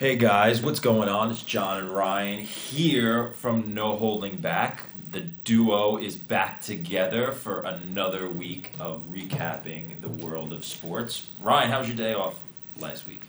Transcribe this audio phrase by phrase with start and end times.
[0.00, 1.30] Hey guys, what's going on?
[1.30, 4.84] It's John and Ryan here from No Holding Back.
[5.12, 11.26] The duo is back together for another week of recapping the world of sports.
[11.42, 12.40] Ryan, how was your day off
[12.78, 13.20] last week?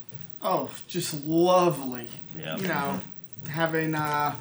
[0.41, 2.07] Oh, just lovely.
[2.39, 2.55] Yeah.
[2.55, 3.01] You know,
[3.49, 4.35] having uh,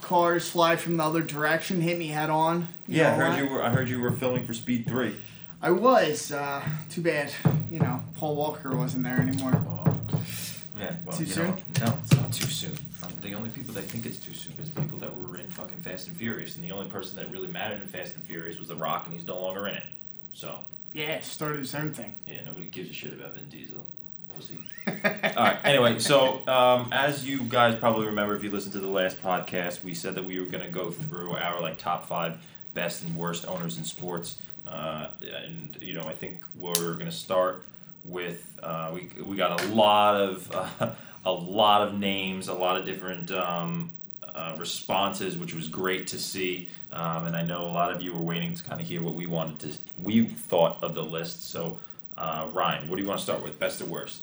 [0.00, 2.68] cars fly from the other direction hit me head on.
[2.86, 3.62] Yeah, I know, heard you were.
[3.64, 5.16] I heard you were filming for Speed Three.
[5.60, 6.30] I was.
[6.30, 7.32] Uh, too bad.
[7.68, 9.54] You know, Paul Walker wasn't there anymore.
[9.56, 9.74] Oh,
[11.04, 11.46] Well, Too you soon?
[11.46, 11.56] Know,
[11.86, 12.76] no, it's not too soon.
[13.02, 15.78] Um, the only people that think it's too soon is people that were in fucking
[15.78, 18.68] Fast and Furious, and the only person that really mattered in Fast and Furious was
[18.68, 19.84] The Rock, and he's no longer in it.
[20.32, 20.58] So
[20.92, 22.14] Yeah, started his own thing.
[22.26, 23.86] Yeah, nobody gives a shit about Vin Diesel.
[24.34, 24.58] Pussy.
[24.88, 24.92] All
[25.44, 25.58] right.
[25.64, 29.84] Anyway, so um, as you guys probably remember, if you listened to the last podcast,
[29.84, 32.44] we said that we were going to go through our like top five
[32.74, 35.06] best and worst owners in sports, uh,
[35.44, 37.64] and you know I think we're going to start
[38.04, 40.90] with uh, we we got a lot of uh,
[41.24, 43.30] a lot of names, a lot of different.
[43.30, 43.90] Um,
[44.34, 48.12] uh, responses, which was great to see, um, and I know a lot of you
[48.12, 51.50] were waiting to kind of hear what we wanted to, we thought of the list.
[51.50, 51.78] So,
[52.18, 54.22] uh, Ryan, what do you want to start with, best or worst?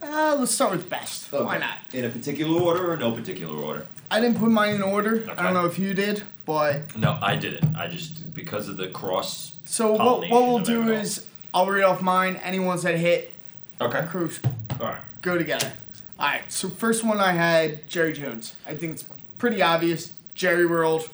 [0.00, 1.30] Uh, let's start with best.
[1.30, 1.76] Why not?
[1.92, 3.86] In a particular order or no particular order?
[4.10, 5.30] I didn't put mine in order.
[5.30, 7.76] I don't know if you did, but No, I didn't.
[7.76, 9.56] I just because of the cross.
[9.64, 12.36] so what, what we'll do is I'll read off mine.
[12.36, 13.32] Any ones that hit,
[13.80, 14.06] Okay.
[14.08, 14.40] cruise.
[14.80, 15.00] All right.
[15.20, 15.72] go together.
[16.18, 18.54] All right, so first one I had Jerry Jones.
[18.66, 19.04] I think it's
[19.38, 20.12] pretty obvious.
[20.34, 21.08] Jerry World,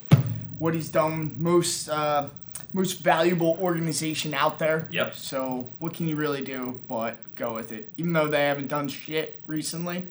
[0.58, 2.28] what he's done, most uh,
[2.72, 4.86] most valuable organization out there.
[4.90, 5.14] Yep.
[5.14, 7.90] So what can you really do but go with it?
[7.96, 10.08] Even though they haven't done shit recently,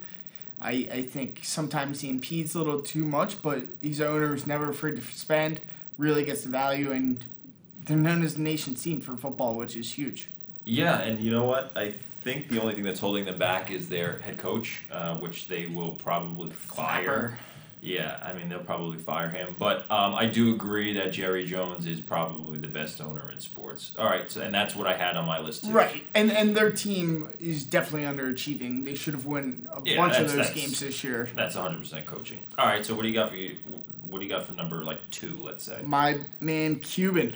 [0.60, 3.42] I I think sometimes he impedes a little too much.
[3.44, 5.62] But these owners never afraid to spend,
[5.98, 7.24] really gets the value, and
[7.88, 10.30] they're known as the nation's team for football, which is huge.
[10.66, 11.72] Yeah, and you know what?
[11.76, 11.94] I
[12.24, 15.66] think the only thing that's holding them back is their head coach, uh, which they
[15.66, 17.04] will probably fire.
[17.04, 17.40] Clapper.
[17.80, 21.86] Yeah, I mean they'll probably fire him, but um, I do agree that Jerry Jones
[21.86, 23.94] is probably the best owner in sports.
[23.98, 25.72] All right, so and that's what I had on my list too.
[25.72, 28.84] Right, and and their team is definitely underachieving.
[28.84, 31.30] They should have won a Yeah, bunch of those games this year.
[31.36, 32.40] That's 100 percent coaching.
[32.58, 33.58] All right, so what do you got for you?
[34.10, 35.38] What do you got for number like two?
[35.42, 35.80] Let's say.
[35.84, 37.36] My man Cuban.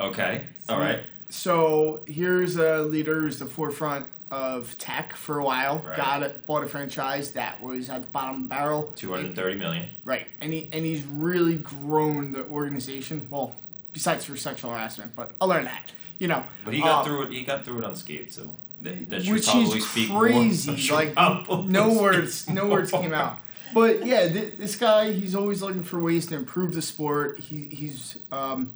[0.00, 0.44] Okay.
[0.68, 1.00] All right.
[1.28, 5.78] So here's a leader who's the forefront of tech for a while.
[5.86, 5.96] Right.
[5.96, 8.92] Got it, bought a franchise that was at the bottom of the barrel.
[8.96, 9.88] 230 million.
[10.04, 13.26] Right, and he and he's really grown the organization.
[13.30, 13.54] Well,
[13.92, 16.44] besides for sexual harassment, but other than that, you know.
[16.64, 17.32] But he got uh, through it.
[17.32, 18.32] He got through it unscathed.
[18.32, 18.50] So
[18.82, 20.76] that, that should which probably is speak more- crazy.
[20.76, 23.38] should Like probably no words, no words came out.
[23.72, 27.38] But yeah, th- this guy, he's always looking for ways to improve the sport.
[27.38, 28.72] He he's um,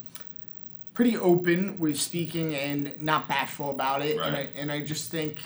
[0.94, 4.18] pretty open with speaking and not bashful about it.
[4.18, 5.40] And I and I just think.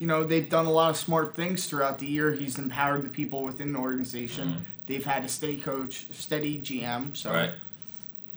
[0.00, 2.32] You know, they've done a lot of smart things throughout the year.
[2.32, 4.48] He's empowered the people within the organization.
[4.48, 4.64] Mm-hmm.
[4.86, 7.16] They've had a steady coach, steady GM.
[7.16, 7.30] So.
[7.30, 7.52] Right.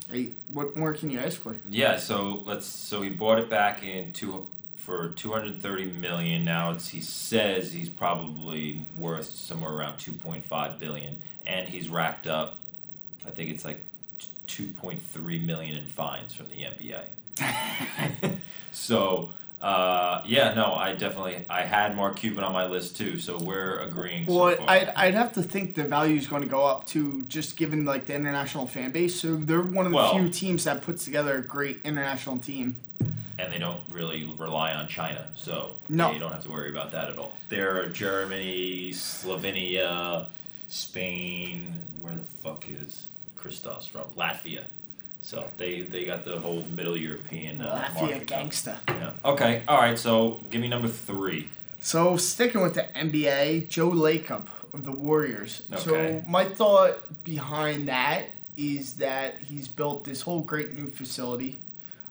[0.09, 1.57] hey, what more can you ask for?
[1.67, 1.97] Yeah.
[1.97, 2.67] So let's.
[2.67, 4.47] So he bought it back in two
[4.87, 6.45] for 230 million.
[6.45, 12.59] Now it's he says he's probably worth somewhere around 2.5 billion, and he's racked up.
[13.25, 13.83] I think it's like
[14.47, 18.37] 2.3 million in fines from the NBA.
[18.71, 19.31] so.
[19.59, 23.79] Uh, yeah, no, I definitely I had Mark Cuban on my list too, so we're
[23.79, 24.27] agreeing.
[24.27, 24.69] Well, so far.
[24.69, 27.83] I'd, I'd have to think the value is going to go up too, just given
[27.83, 29.19] like the international fan base.
[29.19, 32.75] So they're one of the Well- few teams that puts together a great international team.
[33.39, 36.11] and they don't really rely on China, so No.
[36.11, 37.33] you don't have to worry about that at all.
[37.49, 40.27] They're Germany, Slovenia,
[40.67, 43.06] Spain, where the fuck is
[43.37, 44.03] Kristaps from?
[44.17, 44.63] Latvia.
[45.21, 48.77] So they they got the whole Middle European uh, Latvia gangsta.
[48.87, 49.11] Yeah.
[49.25, 49.63] Okay.
[49.67, 49.97] All right.
[49.97, 51.49] So give me number three.
[51.79, 55.63] So sticking with the NBA, Joe Lacob of the Warriors.
[55.71, 55.81] Okay.
[55.83, 58.25] So my thought behind that
[58.55, 61.59] is that he's built this whole great new facility.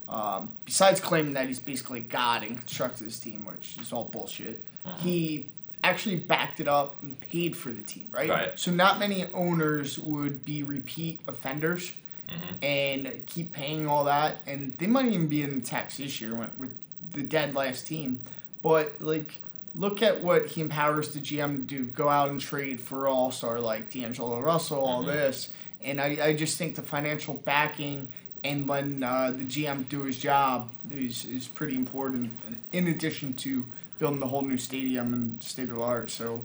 [0.07, 4.63] Um, besides claiming that he's basically God and constructed this team, which is all bullshit,
[4.85, 4.95] Uh-huh.
[4.99, 5.47] he
[5.89, 8.29] actually backed it up and paid for the team, right?
[8.29, 8.59] Right.
[8.59, 11.93] So not many owners would be repeat offenders
[12.27, 12.61] Mm-hmm.
[12.65, 16.35] and keep paying all that, and they might even be in the tax this year
[16.57, 16.75] with-
[17.13, 18.21] the dead last team.
[18.61, 19.39] But like,
[19.73, 23.31] look at what he empowers the GM to do: go out and trade for all
[23.31, 25.11] star like D'Angelo Russell, all Mm-hmm.
[25.11, 25.47] this,
[25.81, 28.09] and I, I just think the financial backing
[28.43, 32.31] and when uh, the GM do his job is is pretty important.
[32.73, 33.65] In addition to
[33.99, 36.43] building the whole new stadium and state of the art, so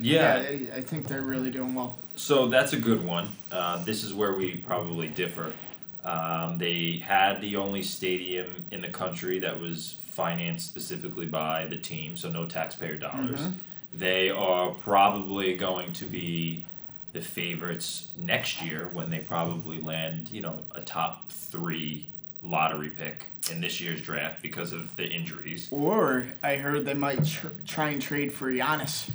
[0.00, 0.44] Yeah.
[0.48, 1.96] I, I think they're really doing well.
[2.16, 3.28] So that's a good one.
[3.52, 5.52] Uh, this is where we probably differ.
[6.02, 11.76] Um, they had the only stadium in the country that was financed specifically by the
[11.76, 13.40] team, so no taxpayer dollars.
[13.92, 16.64] They are probably going to be
[17.12, 22.06] the favorites next year when they probably land, you know, a top three
[22.46, 25.68] lottery pick in this year's draft because of the injuries.
[25.70, 29.10] Or I heard they might tr- try and trade for Giannis.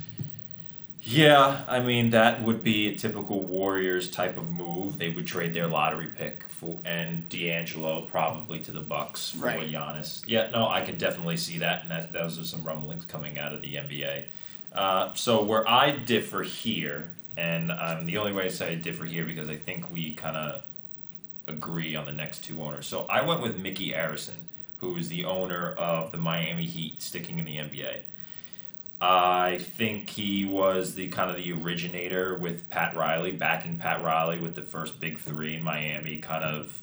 [1.04, 4.98] Yeah, I mean that would be a typical Warriors type of move.
[4.98, 9.68] They would trade their lottery pick for and D'Angelo probably to the Bucks for Right.
[9.68, 10.22] Giannis.
[10.28, 13.52] Yeah, no, I can definitely see that, and that those are some rumblings coming out
[13.52, 14.24] of the NBA.
[14.72, 19.04] Uh, so where I differ here, and um, the only way I say I differ
[19.04, 20.62] here because I think we kind of
[21.46, 22.86] agree on the next two owners.
[22.86, 24.46] So I went with Micky Arison,
[24.78, 28.02] who is the owner of the Miami Heat, sticking in the NBA.
[29.00, 34.38] I think he was the kind of the originator with Pat Riley, backing Pat Riley
[34.38, 36.80] with the first big three in Miami, kind of,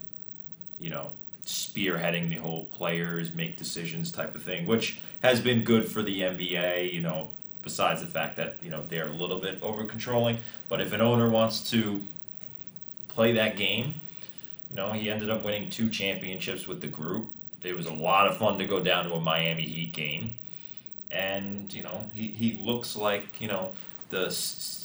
[0.80, 1.12] you know,
[1.46, 6.20] spearheading the whole players make decisions type of thing, which has been good for the
[6.20, 7.30] NBA, you know,
[7.64, 10.40] besides the fact that, you know, they're a little bit over controlling.
[10.68, 12.04] But if an owner wants to
[13.08, 13.99] play that game,
[14.70, 17.30] you know, he ended up winning two championships with the group.
[17.64, 20.36] It was a lot of fun to go down to a Miami Heat game
[21.12, 23.72] and you know he, he looks like you know
[24.10, 24.36] the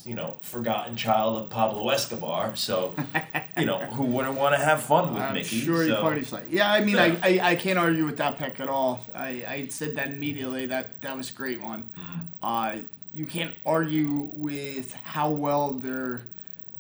[0.05, 2.57] you know forgotten child of Pablo Escobar.
[2.57, 2.95] So
[3.59, 5.61] you know who wouldn't want to have fun with I'm Micky?
[5.61, 6.01] sure so.
[6.01, 6.45] parties like.
[6.51, 7.17] Yeah, I mean, Yeah.
[7.23, 9.05] I, I, I can't argue with that pick at all.
[9.15, 10.67] I, I said that immediately.
[10.67, 11.91] That that was a great one.
[11.99, 12.21] Mm-hmm.
[12.43, 12.77] Uh,
[13.15, 16.23] you can't argue with how well their,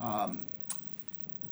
[0.01, 0.44] um,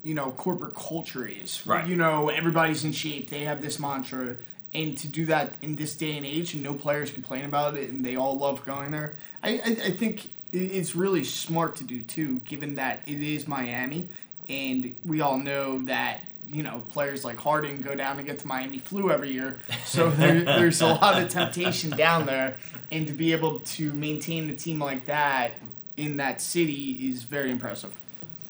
[0.02, 1.66] you know, corporate culture is.
[1.66, 1.86] Right.
[1.86, 3.30] You know, everybody's in shape.
[3.30, 4.36] They have this mantra.
[4.74, 7.90] And to do that in this day and age, and no players complain about it,
[7.90, 9.16] and they all love going there.
[9.42, 14.08] I, I, I think it's really smart to do too, given that it is Miami,
[14.48, 18.46] and we all know that you know players like Harden go down and get the
[18.46, 19.58] Miami flu every year.
[19.84, 22.56] So there, there's a lot of temptation down there,
[22.90, 25.52] and to be able to maintain a team like that
[25.96, 27.94] in that city is very impressive.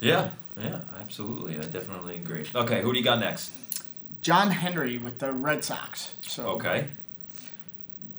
[0.00, 1.56] Yeah, yeah, absolutely.
[1.56, 2.46] I definitely agree.
[2.54, 3.52] Okay, who do you got next?
[4.22, 6.14] John Henry with the Red Sox.
[6.22, 6.88] So Okay.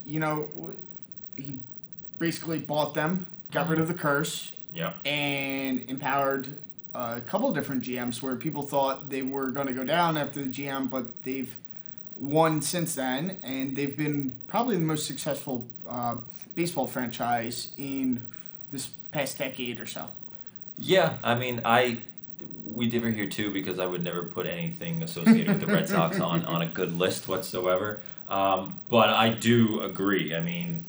[0.06, 0.74] you know,
[1.38, 1.60] he
[2.20, 4.94] basically bought them, got rid of the curse, Yeah.
[5.06, 6.58] and empowered
[6.94, 10.44] a couple of different GMs where people thought they were going to go down after
[10.44, 11.56] the GM, but they've
[12.16, 16.18] won since then, and they've been probably the most successful uh,
[16.54, 18.28] baseball franchise in
[18.72, 20.10] this past decade or so.
[20.78, 22.00] Yeah, I mean, I
[22.66, 26.19] we differ here too because I would never put anything associated with the Red Sox
[26.19, 28.00] on on a good list whatsoever.
[28.28, 30.34] Um, but I do agree.
[30.36, 30.86] I mean,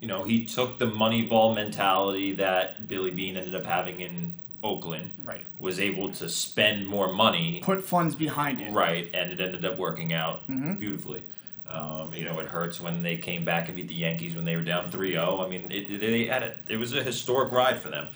[0.00, 5.12] you know, he took the Moneyball mentality that Billy Beane ended up having in Oakland,
[5.24, 5.44] Right.
[5.58, 8.72] was able to spend more money, Put funds behind it.
[8.72, 10.78] right, and it ended up working out Mhm.
[10.78, 11.22] beautifully.
[11.68, 14.56] Um, you know, it hurts when they came back and beat the Yankees when they
[14.56, 15.44] were down 3-0.
[15.44, 16.58] I mean, it, they had it.
[16.68, 18.06] It was a historic ride for them,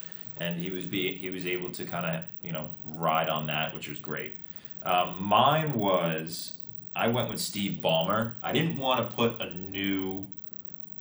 [0.41, 3.73] and he was be he was able to kind of you know ride on that,
[3.75, 4.37] which was great.
[4.83, 6.55] Um, mine was
[6.97, 8.33] I went with Steve Ballmer.
[8.43, 10.27] I didn't want to put a new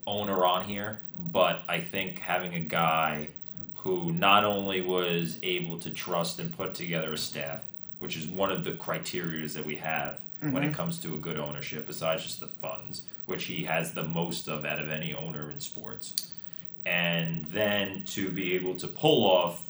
[0.05, 3.29] owner on here, but I think having a guy
[3.77, 7.63] who not only was able to trust and put together a staff,
[7.99, 11.37] which is one of the criterias that we have when it comes to a good
[11.37, 15.51] ownership, besides just the funds, which he has the most of out of any owner
[15.51, 16.33] in sports.
[16.85, 19.65] And then to be able to pull off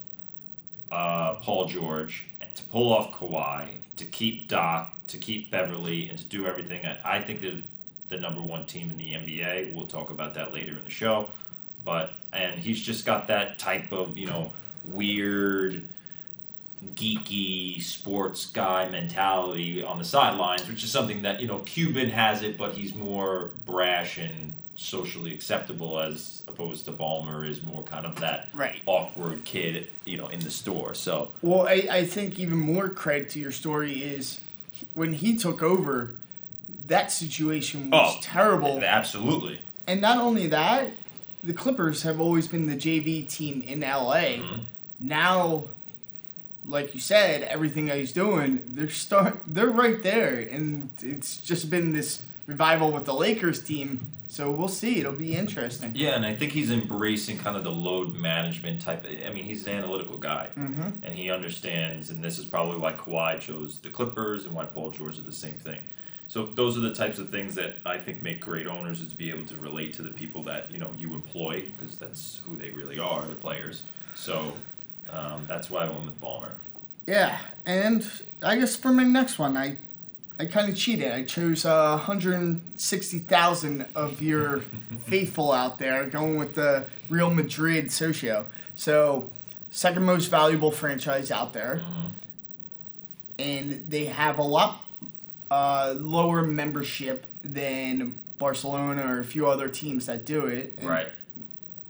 [0.92, 6.24] uh, Paul George, to pull off Kawhi, to keep Doc, to keep Beverly, and to
[6.24, 6.86] do everything.
[6.86, 7.62] I, I think they're
[8.10, 9.74] the number one team in the NBA.
[9.74, 11.30] We'll talk about that later in the show.
[11.86, 14.51] But and he's just got that type of you know
[14.84, 15.88] weird,
[16.94, 22.44] geeky sports guy mentality on the sidelines, which is something that you know Cuban has
[22.44, 24.49] it, but he's more brash and
[24.90, 28.80] socially acceptable as opposed to Ballmer is more kind of that Right.
[28.86, 30.94] awkward kid, you know, in the store.
[30.94, 34.40] So Well, I, I think even more credit to your story is
[34.94, 36.16] when he took over,
[36.88, 38.82] that situation was Oh, terrible.
[38.82, 39.60] absolutely.
[39.86, 40.92] And not only that,
[41.44, 44.38] the Clippers have always been the JV team in LA.
[44.40, 44.60] Mhm.
[45.02, 45.66] Now,
[46.66, 51.70] like you said, everything that he's doing, they're start they're right there, and it's just
[51.70, 54.08] been this revival with the Lakers team.
[54.32, 55.00] So we'll see.
[55.00, 55.94] It'll be interesting.
[55.96, 59.04] Yeah, and I think he's embracing kind of the load management type.
[59.26, 61.04] I mean, he's an analytical guy, Mm-hmm.
[61.04, 62.12] and he understands.
[62.12, 65.34] And this is probably why Kawhi chose the Clippers, and why Paul George did the
[65.34, 65.80] same thing.
[66.28, 69.16] So those are the types of things that I think make great owners is to
[69.16, 72.56] be able to relate to the people that you know you employ because that's who
[72.56, 73.82] they really are, the players.
[74.16, 74.54] So
[75.12, 76.52] um, that's why I went with Ballmer.
[77.08, 78.08] Yeah, and
[78.44, 79.78] I guess for my next one, I
[80.39, 81.12] I kind of cheated.
[81.12, 84.62] I chose uh, 160,000 of your
[85.05, 88.46] faithful out there, going with the Real Madrid socio.
[88.75, 89.29] So,
[89.69, 91.84] second most valuable franchise out there.
[93.38, 94.81] And they have a lot
[95.51, 100.75] uh, lower membership than Barcelona or a few other teams that do it.
[100.79, 101.08] And Right.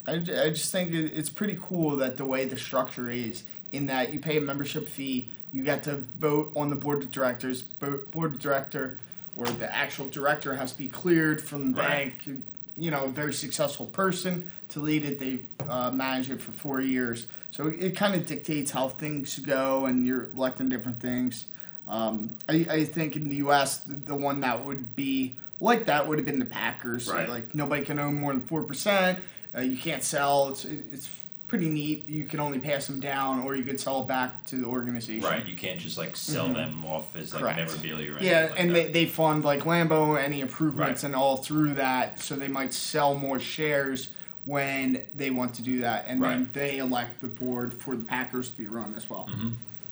[0.07, 3.85] I, I just think it- it's pretty cool that the way the structure is in
[3.87, 7.61] that you pay a membership fee, you get to vote on the board of directors.
[7.61, 8.99] Bo- board of director
[9.35, 12.13] or the actual director has to be cleared from the Right.
[12.19, 12.43] bank.
[12.77, 15.19] You know, a very successful person to lead it.
[15.19, 19.85] They uh, manage it for four years, so it, kind of dictates how things go,
[19.85, 21.45] and you're electing different things.
[21.89, 26.07] Um, I, I think in the U.S., the, the one that would be like that
[26.07, 27.09] would have been the Packers.
[27.09, 27.27] Right.
[27.27, 29.19] like nobody can own more than four percent.
[29.53, 30.47] Uh, you can't sell.
[30.49, 31.09] It's it's
[31.49, 32.07] pretty neat.
[32.07, 35.27] You can only pass them down, or you could sell it back to the organization.
[35.27, 35.45] Right.
[35.45, 37.57] You can't just like sell them off as like Correct.
[37.57, 38.73] memorabilia or Yeah, like and that.
[38.73, 41.07] they, they fund like Lambeau, any improvements, Right.
[41.07, 42.21] and all through that.
[42.21, 44.09] So they might sell more shares
[44.45, 48.49] when they want to do that, and then they elect the board for the Packers
[48.49, 49.29] to be run as well.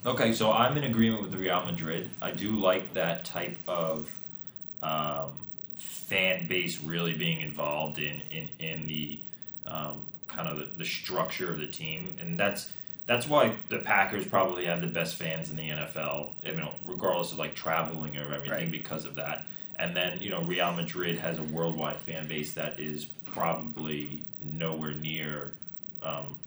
[0.05, 2.09] Okay, so I'm in agreement with the Real Madrid.
[2.21, 4.09] I do like that type of
[4.81, 5.31] um,
[5.75, 9.19] fan base really being involved in in in the
[9.65, 12.69] um, kind of the, the structure of the team, and that's
[13.05, 16.31] that's why the Packers probably have the best fans in the NFL.
[16.45, 18.71] You know, regardless of like traveling or everything, Right.
[18.71, 19.47] because of that.
[19.79, 24.91] And then you know, Real Madrid has a worldwide fan base that is probably nowhere
[24.91, 25.51] near
[26.01, 26.39] um,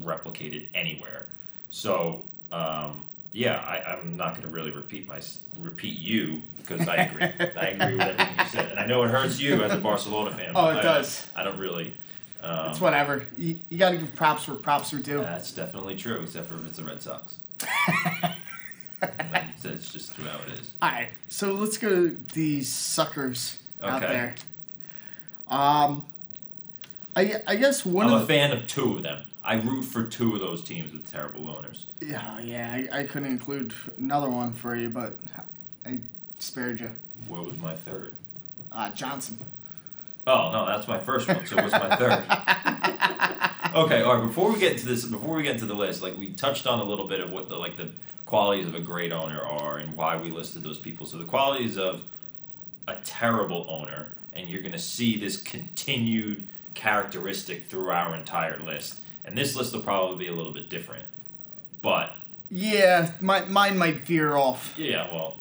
[0.00, 1.26] replicated anywhere.
[1.70, 2.22] So
[2.52, 5.20] um, yeah, I, I'm not going to really repeat my
[5.60, 7.22] repeat you because I agree.
[7.56, 10.30] I agree with everything you said, and I know it hurts you as a Barcelona
[10.34, 10.52] fan.
[10.54, 11.26] Oh, it I- does.
[11.36, 11.94] I don't really.
[12.42, 13.24] Um, It's whatever.
[13.36, 15.20] You, you got to give props where props are due.
[15.20, 17.38] that's definitely true, except for if it's the Red Sox.
[19.00, 20.72] That's that's just how it is.
[20.82, 24.12] All right, so let's go to these suckers out Okay.
[24.12, 24.34] there.
[25.48, 26.04] Um,
[27.16, 29.24] I I guess one I'm of a the fan of two of them.
[29.42, 31.86] I root for two of those teams with terrible owners.
[32.00, 35.16] yeah yeah I, I couldn't include another one for you, but
[35.86, 36.00] I
[36.38, 36.90] spared you.
[37.26, 38.14] What was my third?
[38.70, 39.38] Uh, Johnson.
[40.32, 41.44] Oh no, that's my first one.
[41.46, 42.24] So what's my third?
[43.74, 44.26] okay, all right.
[44.26, 46.80] Before we get into this, before we get into the list, like we touched on
[46.80, 47.90] a little bit of what the like the
[48.26, 51.06] qualities of a great owner are and why we listed those people.
[51.06, 52.02] So the qualities of
[52.86, 58.96] a terrible owner, and you're gonna see this continued characteristic through our entire list.
[59.24, 61.06] And this list will probably be a little bit different,
[61.82, 62.14] but
[62.50, 64.74] Yeah, my, mine might veer off.
[64.78, 65.38] yeah, well,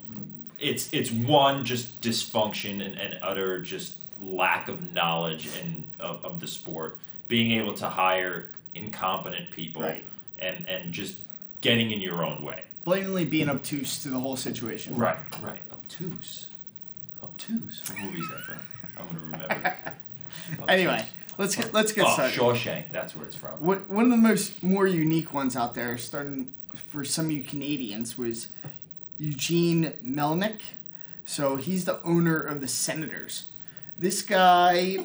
[0.60, 6.40] it's it's one just dysfunction and, and utter just lack of knowledge and of, of
[6.40, 7.00] the sport.
[7.28, 10.06] Being able to hire incompetent people Right.
[10.40, 11.18] and and just
[11.62, 12.64] getting in your own way.
[12.84, 14.96] Blatantly being obtuse to the whole situation.
[14.96, 15.62] Right, right.
[15.72, 16.48] Obtuse,
[17.24, 17.84] obtuse.
[17.88, 18.60] What movie is that from?
[18.98, 19.76] I'm gonna remember.
[20.68, 21.04] Anyway,
[21.38, 22.40] let's get let's get oh, started.
[22.40, 22.92] Shawshank.
[22.92, 23.52] That's where it's from.
[23.60, 26.54] What one of the most more unique ones out there, starting
[26.90, 28.48] for some of you Canadians, was
[29.18, 30.62] Eugene Melnyk.
[31.26, 33.46] So he's the owner of the Senators.
[34.00, 35.00] This guy,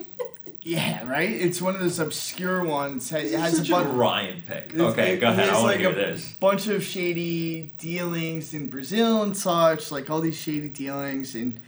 [0.62, 1.28] yeah, right.
[1.28, 3.10] It's one of those obscure ones.
[3.10, 3.94] Has Such a a bunch.
[3.94, 4.66] Ryan pick.
[4.72, 5.44] It's- Okay, it- go ahead.
[5.46, 6.32] he I has, want to like, hear a this.
[6.38, 11.60] bunch of shady dealings in Brazil and such, like all these shady dealings, and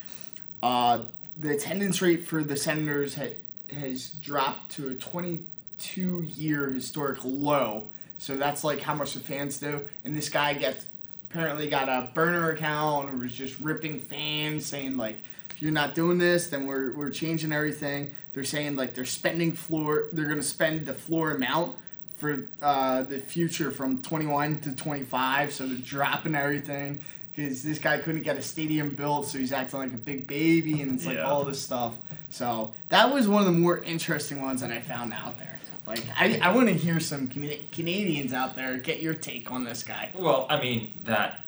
[0.62, 1.00] uh,
[1.38, 3.35] the attendance rate for the Senators ha-
[3.73, 7.88] has dropped to a 22 year historic low.
[8.18, 9.87] So that's like how much the fans do.
[10.04, 10.87] And this guy gets
[11.28, 15.18] apparently got a burner account and was just ripping fans, saying like,
[15.56, 18.10] if you're not doing this, then we're we're changing everything.
[18.34, 21.76] They're saying like they're spending floor, they're gonna spend the floor amount
[22.18, 25.52] for uh, the future from 21 to 25.
[25.54, 27.00] So they're dropping everything
[27.34, 30.82] because this guy couldn't get a stadium built, so he's acting like a big baby,
[30.82, 31.25] and it's like Yeah.
[31.25, 31.94] all this stuff.
[32.30, 35.58] So that was one of the more interesting ones that I found out there.
[35.86, 39.82] Like I, I want to hear some Canadians out there get your take on this
[39.82, 40.10] guy.
[40.14, 41.45] Well, I mean that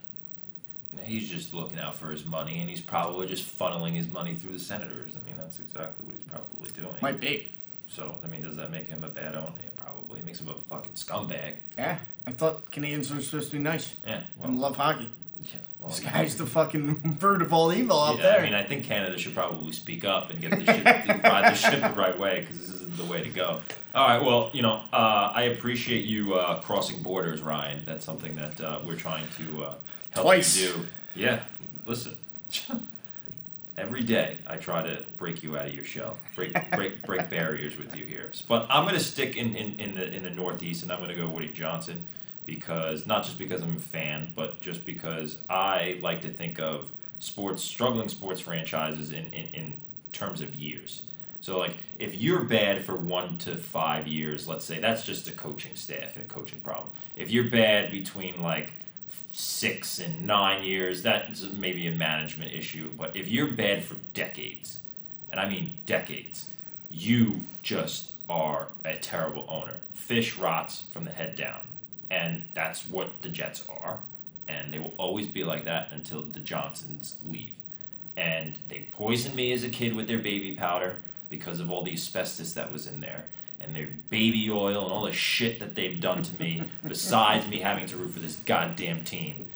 [1.04, 4.52] he's just looking out for his money, and he's probably just funneling his money through
[4.52, 5.12] the senators.
[5.20, 6.94] I mean, that's exactly what he's probably doing.
[7.02, 7.48] Might be.
[7.86, 9.52] So, I mean, does that make him a bad owner?
[9.64, 10.20] Yeah, probably.
[10.20, 11.54] It makes him a fucking scumbag.
[11.78, 14.22] Yeah, I thought Canadians were supposed to be nice Yeah.
[14.36, 15.10] Well, and love hockey.
[15.42, 18.40] yeah, well, This guy's the fucking bird of all evil out yeah, there.
[18.40, 20.84] I mean, I think Canada should probably speak up and get the shit,
[21.24, 23.62] ride the ship the right way because this isn't the way to go.
[23.94, 27.84] All right, well, you know, uh, I appreciate you uh, crossing borders, Ryan.
[27.86, 29.74] That's something that uh, we're trying to uh,
[30.10, 30.60] help Twice.
[30.60, 30.86] you do.
[31.14, 31.40] Yeah,
[31.86, 32.16] listen.
[33.76, 37.76] Every day I try to break you out of your shell, break break break barriers
[37.78, 38.32] with you here.
[38.48, 41.28] But I'm gonna stick in, in, in the in the Northeast, and I'm gonna go
[41.28, 42.06] Woody Johnson
[42.44, 46.90] because not just because I'm a fan, but just because I like to think of
[47.18, 49.80] sports struggling sports franchises in, in, in
[50.12, 51.02] terms of years.
[51.40, 55.32] So like if you're bad for one to five years, let's say that's just a
[55.32, 56.88] coaching staff and a coaching problem.
[57.16, 58.72] If you're bad between like
[59.38, 62.90] six and nine years, that's maybe a management issue.
[62.96, 64.78] But if you're bad for decades,
[65.30, 66.48] and I mean decades,
[66.90, 69.76] you just are a terrible owner.
[69.92, 71.60] Fish rots from the head down.
[72.10, 74.00] And that's what the Jets are.
[74.48, 77.52] And they will always be like that until the Johnsons leave.
[78.16, 80.96] And they poisoned me as a kid with their baby powder
[81.30, 83.26] because of all the asbestos that was in there
[83.60, 87.58] and their baby oil and all the shit that they've done to me, besides me
[87.58, 89.48] having to root for this goddamn team.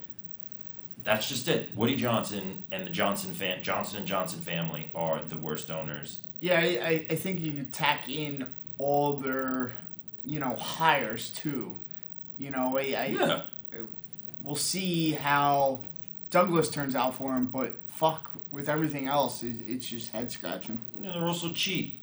[1.04, 1.70] That's just it.
[1.74, 6.18] Woody Johnson and the Johnson fam- Johnson and Johnson family are the worst owners.
[6.40, 8.46] Yeah, I, I think you tack in
[8.78, 9.72] all their,
[10.24, 11.76] you know, hires too.
[12.38, 13.42] You know, I, I Yeah.
[14.42, 15.80] we'll see how
[16.30, 20.80] Douglas turns out for him, but fuck with everything else, it, it's just head scratching.
[21.00, 22.00] Know, they're also cheap.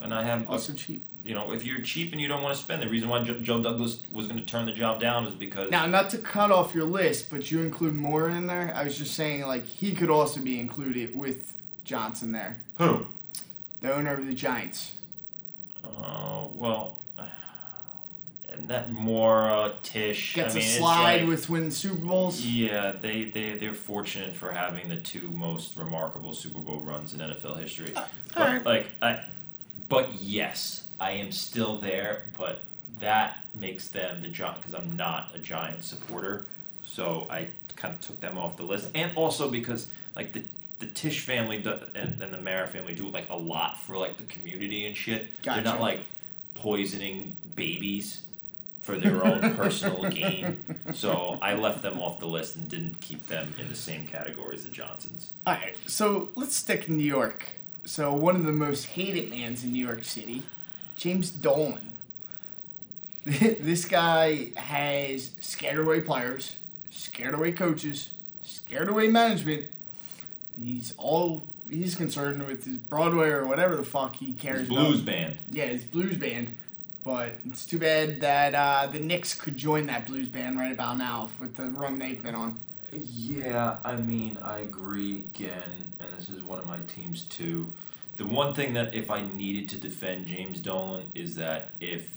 [0.00, 1.04] And I have, Also cheap.
[1.24, 3.38] You know, if you're cheap and you don't want to spend, the reason why Joe,
[3.38, 5.70] Joe Douglas was going to turn the job down was because.
[5.70, 8.72] Now, not to cut off your list, but you include more in there.
[8.74, 13.06] I was just saying, like he could also be included with Johnson there, Who?
[13.80, 14.94] the owner of the Giants.
[15.84, 16.98] Uh, well,
[18.50, 22.44] and that more uh, Tisch Gets I mean, a slide like- with winning Super Bowls.
[22.44, 27.20] Yeah, they they they're fortunate for having the two most remarkable Super Bowl runs in
[27.20, 27.92] NFL history.
[27.94, 28.64] but alright.
[28.64, 29.22] like I,
[29.88, 32.26] but yes, I am still there.
[32.38, 32.62] But
[33.00, 36.46] that makes them the Giant because I'm not a Giant supporter,
[36.84, 40.44] so I kind of took them off the list, and also because like the.
[40.78, 44.16] The Tisch family do, and, and the Mara family do like a lot for like
[44.16, 45.40] the community and shit.
[45.40, 45.62] Gotcha.
[45.62, 46.00] They're not like
[46.54, 48.22] poisoning babies
[48.80, 50.64] for their own personal gain.
[50.92, 54.56] So I left them off the list and didn't keep them in the same category
[54.56, 55.30] as the Johnsons.
[55.46, 57.46] All right, so let's stick in New York.
[57.84, 60.42] So one of the most hated mans in New York City,
[61.02, 61.98] James Dolan.
[63.24, 66.54] this guy has scared away players,
[66.90, 68.10] scared away coaches,
[68.40, 69.66] scared away management.
[70.56, 75.00] He's all he's concerned with his Broadway or whatever the fuck he cares His blues
[75.00, 75.06] about.
[75.06, 75.38] band.
[75.50, 76.56] Yeah, his blues band.
[77.02, 80.98] But it's too bad that uh, the Knicks could join that blues band right about
[80.98, 82.60] now with the run they've been on.
[82.92, 87.72] Yeah, I mean, I agree again, and this is one of my teams too.
[88.22, 92.08] The one thing that if I needed to defend James Dolan is that if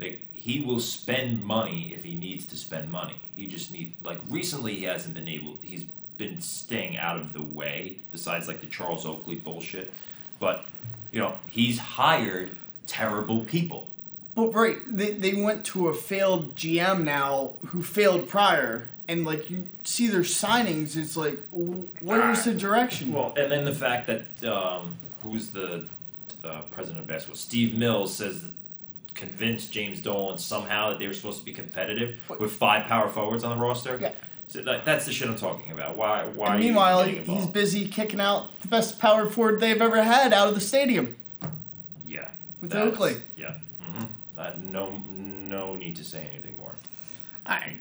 [0.00, 3.14] like he will spend money if he needs to spend money.
[3.36, 5.84] He just need like recently he hasn't been able he's
[6.18, 9.92] been staying out of the way besides like the Charles Oakley bullshit.
[10.40, 10.64] But
[11.12, 12.56] you know, he's hired
[12.88, 13.90] terrible people.
[14.34, 19.50] But right, they, they went to a failed GM now who failed prior, and like
[19.50, 23.12] you see their signings, it's like, w- where's the direction?
[23.12, 25.86] Well, and then the fact that um, who's the
[26.44, 28.44] uh, president of basketball, Steve Mills, says
[29.14, 33.44] convinced James Dolan somehow that they were supposed to be competitive with five power forwards
[33.44, 33.98] on the roster.
[34.00, 34.12] Yeah.
[34.48, 35.96] So that, that's the shit I'm talking about.
[35.96, 36.26] Why?
[36.26, 36.54] Why?
[36.54, 40.54] and meanwhile, he's busy kicking out the best power forward they've ever had out of
[40.54, 41.16] the stadium.
[42.06, 42.28] yeah.
[42.60, 43.16] with Oakley.
[43.36, 43.54] Yeah.
[43.82, 44.04] Mm-hmm.
[44.36, 46.72] Uh, no, no need to say anything more.
[47.46, 47.78] All right.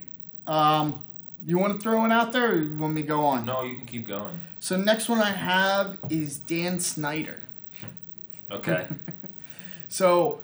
[0.47, 1.05] Um,
[1.45, 3.45] you want to throw one out there, or you want me to go on?
[3.45, 4.39] No, you can keep going.
[4.61, 7.41] So next one I have is Dan Snyder.
[8.49, 8.87] Okay.
[9.89, 10.39] So,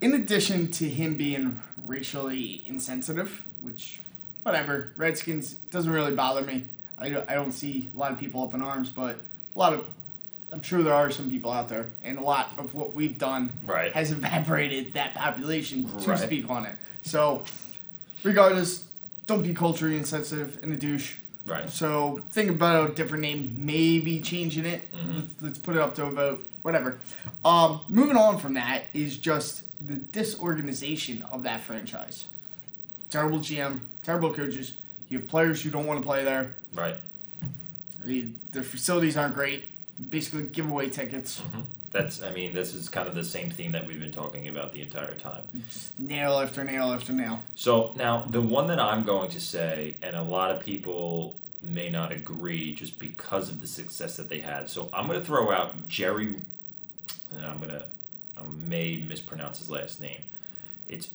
[0.00, 4.00] in addition to him being racially insensitive, which,
[4.42, 6.64] whatever, Redskins doesn't really bother me.
[6.96, 9.16] I don't, I don't see a lot of people up in arms, but
[9.54, 9.84] a lot of,
[10.50, 13.52] I'm sure there are some people out there, and a lot of what we've done
[13.66, 13.92] Right.
[13.92, 16.18] has evaporated that population to Right.
[16.18, 16.76] speak on it.
[17.02, 17.44] So,
[18.22, 18.86] regardless,
[19.26, 21.16] don't be culturally insensitive and a douche.
[21.46, 21.70] Right.
[21.70, 24.90] So think about a different name, maybe changing it.
[24.92, 25.18] Mm-hmm.
[25.18, 26.98] Let's, let's put it up to a vote, whatever.
[27.44, 32.26] Um, moving on from that is just the disorganization of that franchise.
[33.10, 34.74] Terrible GM, terrible coaches.
[35.08, 36.54] You have players who don't want to play there.
[36.74, 36.96] Right.
[37.42, 39.68] I mean, their facilities aren't great.
[40.10, 41.42] Basically, give away tickets.
[41.92, 42.22] That's.
[42.22, 44.82] I mean, this is kind of the same theme that we've been talking about the
[44.82, 45.42] entire time.
[45.68, 47.40] Just nail after nail after nail.
[47.54, 51.90] So now the one that I'm going to say, and a lot of people may
[51.90, 54.70] not agree just because of the success that they had.
[54.70, 56.36] So I'm going to throw out Jerry,
[57.30, 57.84] and I'm going to,
[58.38, 60.22] I may mispronounce his last name.
[60.88, 61.10] It's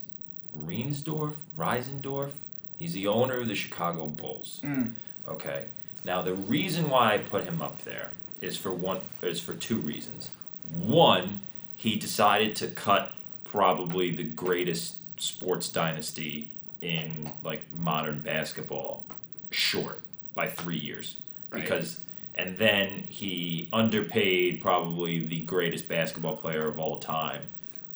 [0.57, 2.31] Reinsdorf, Reisendorf.
[2.77, 4.61] He's the owner of the Chicago Bulls.
[4.63, 4.93] Mm.
[5.27, 5.65] Okay.
[6.03, 8.11] Now the reason why I put him up there
[8.41, 10.29] is for one is for two reasons.
[10.71, 11.41] One,
[11.75, 13.11] he decided to cut
[13.43, 16.51] probably the greatest sports dynasty
[16.81, 19.03] in like modern basketball
[19.49, 20.01] short
[20.33, 21.15] by three years.
[21.51, 21.61] Right.
[21.61, 21.99] because
[22.35, 27.43] and then he underpaid probably the greatest basketball player of all time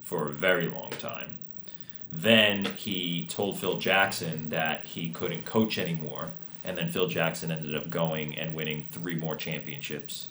[0.02, 1.38] for a very long time.
[2.12, 6.30] Then he told Phil Jackson that he couldn't coach anymore,
[6.64, 10.28] and then Phil Jackson ended up going and winning three more championships,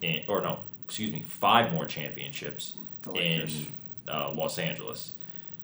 [0.00, 2.72] in, or no, excuse me, five more championships
[3.14, 3.48] in
[4.08, 5.12] uh, Los Angeles.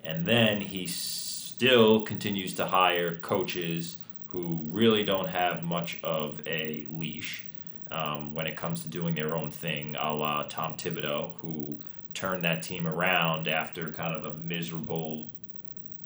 [0.05, 3.97] And then he still continues to hire coaches
[4.29, 7.45] who really don't have much of a leash
[7.91, 11.77] um, when it comes to doing their own thing, a la Tom Thibodeau, who
[12.15, 15.27] turned that team around after kind of a miserable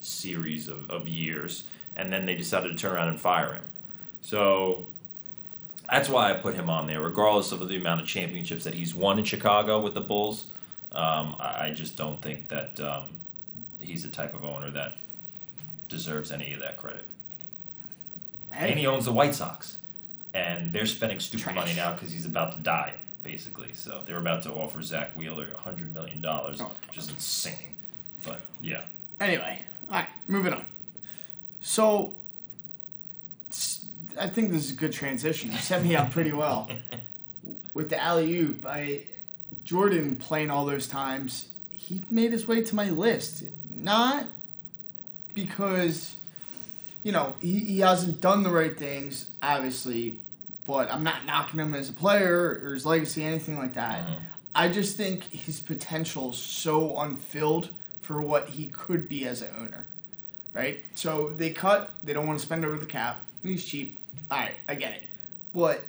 [0.00, 1.64] series of, of years.
[1.94, 3.64] And then they decided to turn around and fire him.
[4.22, 4.86] So
[5.90, 8.94] that's why I put him on there, regardless of the amount of championships that he's
[8.94, 10.46] won in Chicago with the Bulls.
[10.92, 13.04] Um, I, I just don't think that um,
[13.78, 14.96] he's the type of owner that
[15.88, 17.06] deserves any of that credit.
[18.52, 19.78] And he owns the White Sox,
[20.34, 21.54] and they're spending stupid Trash.
[21.54, 23.72] money now because he's about to die, basically.
[23.74, 27.76] So they're about to offer Zack Wheeler hundred million dollars, Oh, which is insane.
[28.24, 28.82] But yeah,
[29.20, 30.64] Anyway, all right, moving on.
[31.60, 32.14] So,
[34.18, 35.50] I think this is a good transition.
[35.52, 36.70] You set me up pretty well
[37.74, 38.64] with the alley oop.
[38.66, 39.04] I
[39.64, 41.48] Jordan playing all those times.
[41.70, 43.44] He made his way to my list,
[43.74, 44.26] not
[45.34, 46.16] because
[47.02, 50.18] you know he, he hasn't done the right things, obviously.
[50.66, 54.06] But I'm not knocking him as a player or his legacy, anything like that.
[54.06, 54.18] Mhm.
[54.54, 57.70] I just think his potential's so unfilled
[58.00, 59.86] for what he could be as an owner,
[60.54, 60.84] right?
[60.94, 61.90] So they cut.
[62.04, 63.22] They don't want to spend over the cap.
[63.42, 63.98] He's cheap.
[64.30, 65.02] All right, I get it.
[65.54, 65.84] But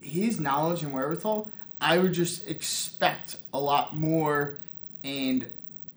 [0.00, 4.58] his knowledge and wherewithal, I would just expect a lot more
[5.02, 5.46] and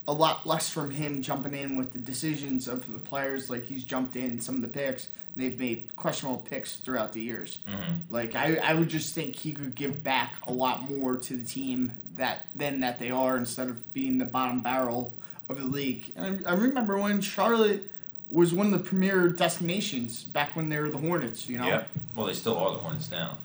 [0.08, 3.50] a lot less from him jumping in with the decisions of the players.
[3.50, 5.08] Like he's jumped in some of the picks.
[5.36, 7.60] And they've made questionable picks throughout the years.
[7.68, 8.02] Mhm.
[8.10, 11.46] Like I, I would just think he could give back a lot more to the
[11.46, 15.14] team that than that they are instead of being the bottom barrel
[15.50, 16.12] of the league.
[16.16, 17.92] And I, I remember when Charlotte
[18.30, 21.48] was one of the premier destinations back when they were the Hornets.
[21.48, 21.84] You know, yeah.
[22.16, 23.38] Well, they still are the Hornets now.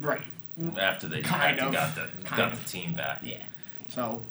[0.00, 0.22] right?
[0.78, 1.72] After they Kind after of.
[1.72, 2.62] got the got of.
[2.64, 3.20] the team back.
[3.22, 3.42] Yeah.
[3.88, 4.22] So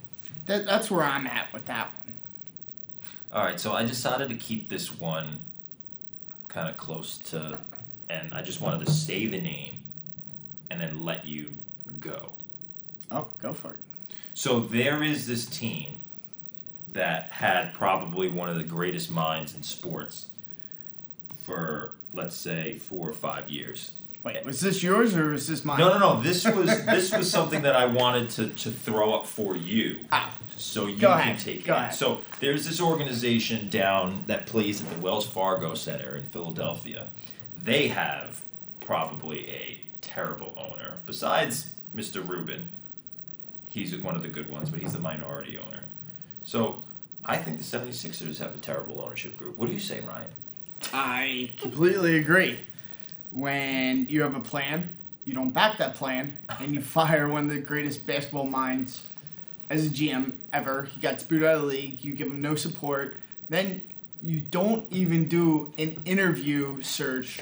[0.45, 2.15] that that's where I'm at with that one.
[3.31, 5.39] All right, so I decided to keep this one
[6.47, 7.57] kind of close to,
[8.09, 9.79] and I just wanted to say the name,
[10.69, 11.53] and then let you
[11.99, 12.29] go.
[13.11, 13.79] Oh, go for it.
[14.35, 15.97] So there is this team
[16.93, 20.27] that had probably one of the greatest minds in sports
[21.43, 23.93] for let's say four or five years.
[24.23, 25.79] Wait, was this yours or was this mine?
[25.79, 26.21] No, no, no.
[26.21, 29.99] This was this was something that I wanted to, to throw up for you.
[30.11, 31.77] Ah, So you can ahead, take go it.
[31.77, 31.93] ahead.
[31.93, 37.07] So there's this organization down that plays at the Wells Fargo Center in Philadelphia.
[37.61, 38.41] They have
[38.79, 40.99] probably a terrible owner.
[41.05, 42.25] Besides Mr.
[42.25, 42.69] Rubin,
[43.67, 45.83] he's one of the good ones, but he's the minority owner.
[46.45, 46.82] So
[47.25, 49.57] I think the 76ers have a terrible ownership group.
[49.57, 50.27] What do you say, Ryan?
[50.93, 52.59] I completely agree.
[53.31, 57.49] When you have a plan, you don't back that plan, and you fire one of
[57.49, 59.03] the greatest basketball minds
[59.69, 60.83] as a GM ever.
[60.83, 62.03] He got booted out of the league.
[62.03, 63.15] You give him no support.
[63.49, 63.81] Then
[64.21, 67.41] you don't even do an interview search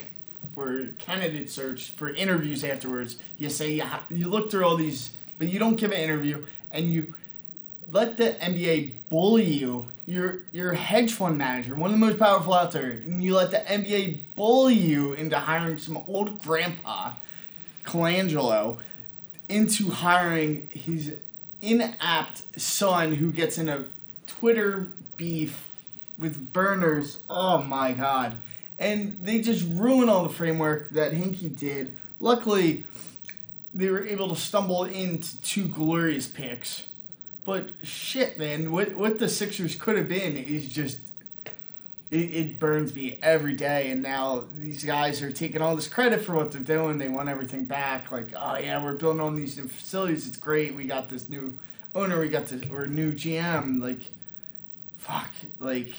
[0.55, 3.17] or candidate search for interviews afterwards.
[3.37, 6.91] You say you, you look through all these, but you don't give an interview, and
[6.91, 7.15] you
[7.91, 9.87] let the NBA bully you.
[10.05, 13.35] You're you're a hedge fund manager, one of the most powerful out there, and you
[13.35, 17.13] let the NBA bully you into hiring some old grandpa,
[17.85, 18.79] Colangelo,
[19.47, 21.13] into hiring his
[21.61, 23.85] inapt son who gets in a
[24.25, 25.67] Twitter beef
[26.17, 27.19] with burners.
[27.29, 28.37] Oh my god.
[28.79, 31.95] And they just ruin all the framework that Hinkie did.
[32.19, 32.83] Luckily,
[33.75, 36.85] they were able to stumble into two glorious picks.
[37.43, 40.99] But shit, man, what what the Sixers could have been is just
[42.11, 43.89] it, it burns me every day.
[43.89, 46.97] And now these guys are taking all this credit for what they're doing.
[46.97, 48.11] They want everything back.
[48.11, 50.27] Like, oh yeah, we're building on these new facilities.
[50.27, 50.75] It's great.
[50.75, 51.57] We got this new
[51.95, 52.19] owner.
[52.19, 53.81] We got this or new GM.
[53.81, 54.01] Like,
[54.97, 55.93] fuck, like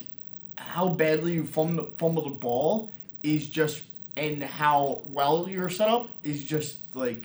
[0.57, 2.91] how badly you fumble fumble the ball
[3.23, 3.83] is just
[4.17, 7.25] and how well you're set up is just like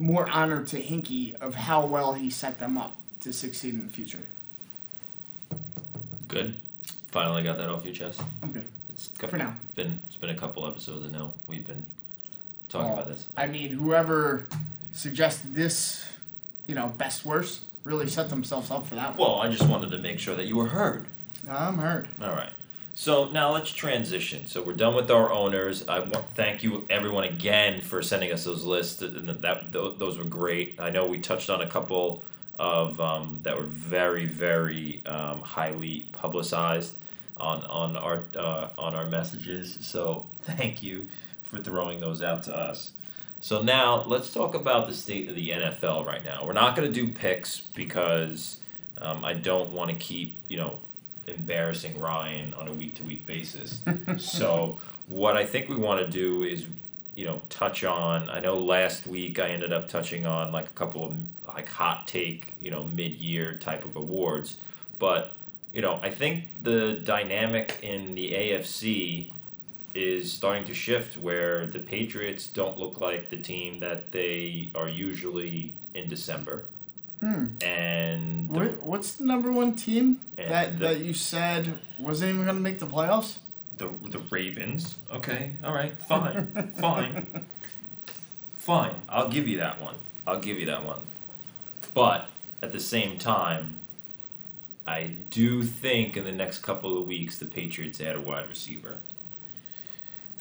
[0.00, 3.92] more honor to Hinkie of how well he set them up to succeed in the
[3.92, 4.26] future.
[6.28, 6.58] Good.
[7.08, 8.20] Finally got that off your chest.
[8.42, 8.66] I'm good.
[8.88, 9.56] It's For now.
[9.64, 11.04] It's been it's been a couple episodes.
[11.04, 11.84] I know we've been
[12.68, 13.26] talking Well, about this.
[13.36, 14.46] I mean, whoever
[14.92, 16.04] suggested this,
[16.66, 19.18] you know, best worst, really set themselves up for that one.
[19.18, 21.06] Well, I just wanted to make sure that you were heard.
[21.48, 22.08] I'm heard.
[22.20, 22.50] All right.
[22.94, 24.46] So now let's transition.
[24.46, 25.86] So we're done with our owners.
[25.88, 29.00] I want thank you everyone again for sending us those lists.
[29.00, 30.78] And that, those were great.
[30.78, 32.22] I know we touched on a couple
[32.58, 36.94] of um, that were very very um, highly publicized
[37.36, 39.78] on on our uh, on our messages.
[39.80, 41.06] So thank you
[41.42, 42.92] for throwing those out to us.
[43.40, 46.44] So now let's talk about the state of the NFL right now.
[46.44, 48.58] We're not going to do picks because
[48.98, 50.78] um, I don't want to keep you know
[51.30, 53.82] embarrassing Ryan on a week to week basis.
[54.18, 56.66] so what I think we want to do is
[57.14, 58.30] you know touch on.
[58.30, 61.14] I know last week I ended up touching on like a couple of
[61.46, 64.56] like hot take you know mid year type of awards,
[64.98, 65.32] but
[65.72, 69.30] you know I think the dynamic in the AFC
[69.94, 74.88] is starting to shift where the Patriots don't look like the team that they are
[74.88, 76.66] usually in December.
[77.20, 77.46] Hmm.
[77.62, 82.44] And the- What, what's the number one team that, the- that you said wasn't even
[82.44, 83.36] going to make the playoffs?
[83.76, 84.96] the the Ravens.
[85.10, 87.46] Okay, all right, fine, fine,
[88.56, 88.94] fine.
[89.08, 89.94] I'll give you that one.
[90.26, 91.00] I'll give you that one.
[91.94, 92.28] But
[92.62, 93.80] at the same time,
[94.86, 98.98] I do think in the next couple of weeks the Patriots add a wide receiver.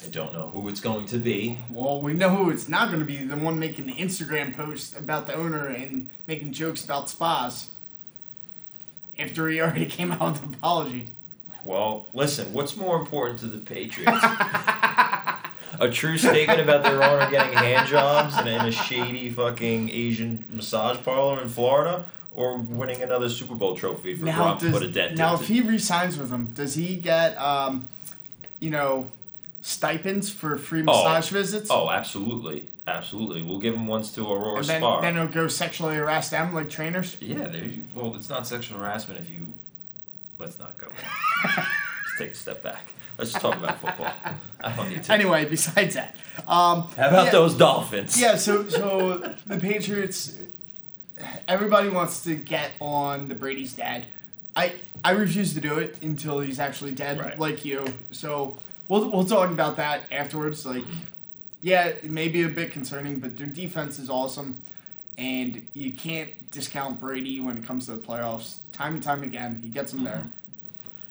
[0.02, 1.58] I don't know who it's going to be.
[1.70, 4.98] Well, we know who it's not going to be the one making the Instagram post
[4.98, 7.68] about the owner and making jokes about spas.
[9.18, 11.08] After he already came out with an apology.
[11.66, 14.24] Well, listen, what's more important to the Patriots?
[15.80, 20.46] a true statement about their owner getting hand jobs in, in a shady fucking Asian
[20.52, 24.84] massage parlor in Florida, or winning another Super Bowl trophy for Now, Gronk does, put
[24.84, 27.90] a dent now if he resigns with them, does he get, um,
[28.60, 29.12] you know,
[29.62, 31.70] stipends for free massage visits?
[31.72, 33.42] oh, absolutely, absolutely.
[33.42, 35.02] We'll give them ones to Aurora and then, Spa.
[35.02, 37.18] then he'll go sexually harass them like trainers?
[37.22, 37.50] yeah,
[37.94, 39.54] well, it's not sexual harassment if you.
[40.38, 41.10] Let's not go there.
[41.66, 42.94] Let's take a step back.
[43.18, 44.14] Let's just talk about football.
[44.62, 45.12] I don't need to.
[45.14, 46.16] Anyway, besides that.
[46.48, 47.32] Um, How about yeah.
[47.32, 48.20] those Dolphins?
[48.20, 50.38] Yeah, so so the Patriots.
[51.50, 54.06] Everybody wants to get on the Brady's dad.
[54.56, 57.38] I I refuse to do it until he's actually dead, Right.
[57.38, 57.86] like you.
[58.12, 58.56] So
[58.90, 60.66] we'll we'll talk about that afterwards.
[60.66, 60.84] Like,
[61.62, 64.62] yeah, it may be a bit concerning, but their defense is awesome,
[65.18, 68.58] and you can't discount Brady when it comes to the playoffs.
[68.74, 70.16] Time and time again, he gets them there.
[70.16, 70.28] Mm-hmm.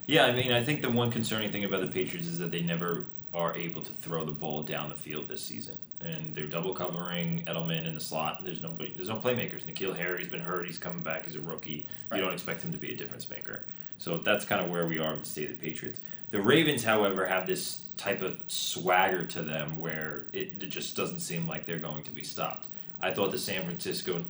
[0.05, 2.61] Yeah, I mean, I think the one concerning thing about the Patriots is that they
[2.61, 6.73] never are able to throw the ball down the field this season, and they're double
[6.73, 8.43] covering Edelman in the slot.
[8.43, 9.65] There's nobody, there's no playmakers.
[9.65, 10.65] N'Keal Harry's been hurt.
[10.65, 11.25] He's coming back.
[11.25, 11.85] He's a rookie.
[12.09, 12.17] Right.
[12.17, 13.65] You don't expect him to be a difference maker.
[13.99, 15.99] So that's kind of where we are with the state of the Patriots.
[16.31, 21.19] The Ravens, however, have this type of swagger to them where it, it just doesn't
[21.19, 22.67] seem like they're going to be stopped.
[23.01, 24.23] I thought the San Francisco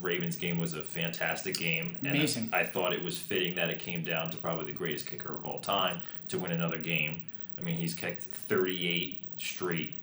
[0.00, 1.96] Ravens game was a fantastic game.
[2.02, 2.50] And Amazing.
[2.52, 5.44] I thought it was fitting that it came down to probably the greatest kicker of
[5.46, 7.22] all time to win another game.
[7.58, 9.94] I mean, he's kicked 38 straight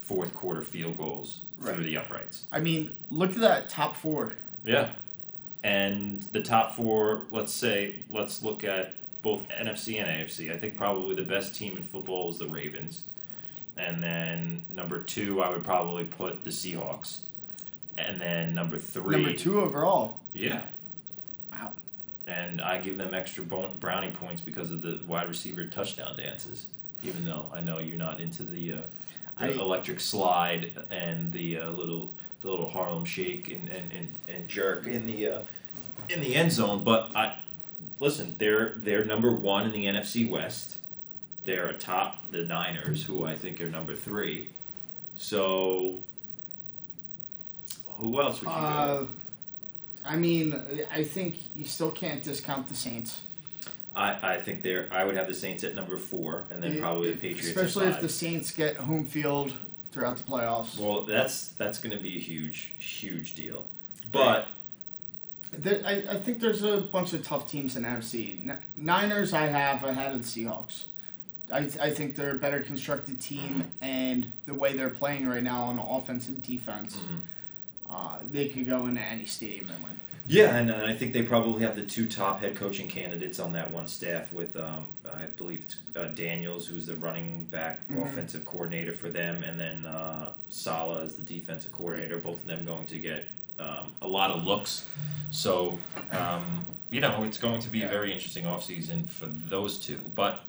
[0.00, 1.74] fourth quarter field goals Right.
[1.74, 2.44] through the uprights.
[2.50, 4.32] I mean, look at that top four.
[4.64, 4.92] Yeah.
[5.62, 10.54] And the top four, let's say, let's look at both NFC and AFC.
[10.54, 13.04] I think probably the best team in football is the Ravens.
[13.76, 17.20] And then number two, I would probably put the Seahawks.
[17.96, 19.16] And then number three.
[19.16, 20.20] Number two overall.
[20.34, 20.62] Yeah.
[21.50, 21.72] Wow.
[22.26, 26.66] And I give them extra brownie points because of the wide receiver touchdown dances.
[27.02, 28.76] Even though I know you're not into the, uh,
[29.38, 32.10] the I- electric slide and the uh, little
[32.42, 35.40] the little Harlem shake and, and, and, and jerk in the uh,
[36.10, 37.38] in the end zone, but I
[38.04, 38.36] listen.
[38.38, 40.76] They're they're number one in the NFC West.
[41.44, 44.48] They're atop the Niners, who I think are number three.
[45.16, 46.00] So,
[47.96, 48.60] who else would you go?
[48.60, 49.06] Uh,
[50.04, 50.60] I mean,
[50.92, 53.22] I think you still can't discount the Saints.
[53.96, 54.88] I, I think they're.
[54.92, 57.48] I would have the Saints at number four, and then It- probably the Patriots.
[57.48, 59.54] Especially if the Saints get home field
[59.92, 60.78] throughout the playoffs.
[60.78, 63.66] Well, that's that's going to be a huge, huge deal.
[64.10, 64.48] But
[65.58, 68.56] There, I, I think there's a bunch of tough teams in NFC.
[68.76, 70.84] Niners, I have ahead of the Seahawks.
[71.52, 75.64] I, I think they're a better constructed team, and the way they're playing right now
[75.64, 77.20] on offense and defense, Mhm.
[77.90, 79.92] uh, they could go into any stadium and win.
[80.26, 83.52] yeah, and, and I think they probably have the two top head coaching candidates on
[83.52, 84.32] that one staff.
[84.32, 88.02] With um, I believe it's uh, Daniels, who's the running back Mhm.
[88.08, 92.16] offensive coordinator for them, and then uh, Saleh is the defensive coordinator.
[92.16, 94.84] Both of them going to get um, a lot of looks.
[95.30, 95.78] So
[96.10, 99.98] um, you know, it's going to be a very interesting offseason for those two.
[100.14, 100.44] But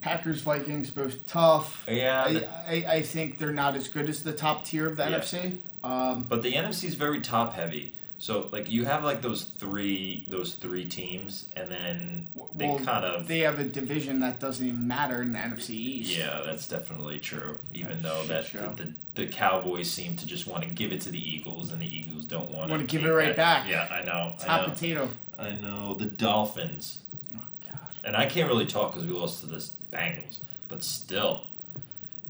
[0.00, 1.84] Packers, Vikings, both tough.
[1.88, 4.96] yeah, I, the- I, I think they're not as good as the top tier of
[4.96, 5.18] the Yeah.
[5.20, 5.58] NFC.
[5.84, 7.94] Um, But the NFC is very top heavy.
[8.22, 13.02] So like you have like those three those three teams, and then they Well, kind
[13.02, 16.18] of They have a division that doesn't even matter in the NFC East.
[16.18, 17.58] yeah, that's definitely true.
[17.72, 21.00] Even That though that the, the the Cowboys seem to just want to give it
[21.02, 23.66] to the Eagles, and the Eagles don't want Wanna give it right back.
[23.66, 24.34] Yeah, I know.
[24.46, 24.74] Hot know.
[24.74, 25.08] potato.
[25.38, 26.98] I know the Dolphins,
[27.34, 27.78] Oh God.
[28.04, 31.44] and I can't really talk because we lost to the Bengals, but still,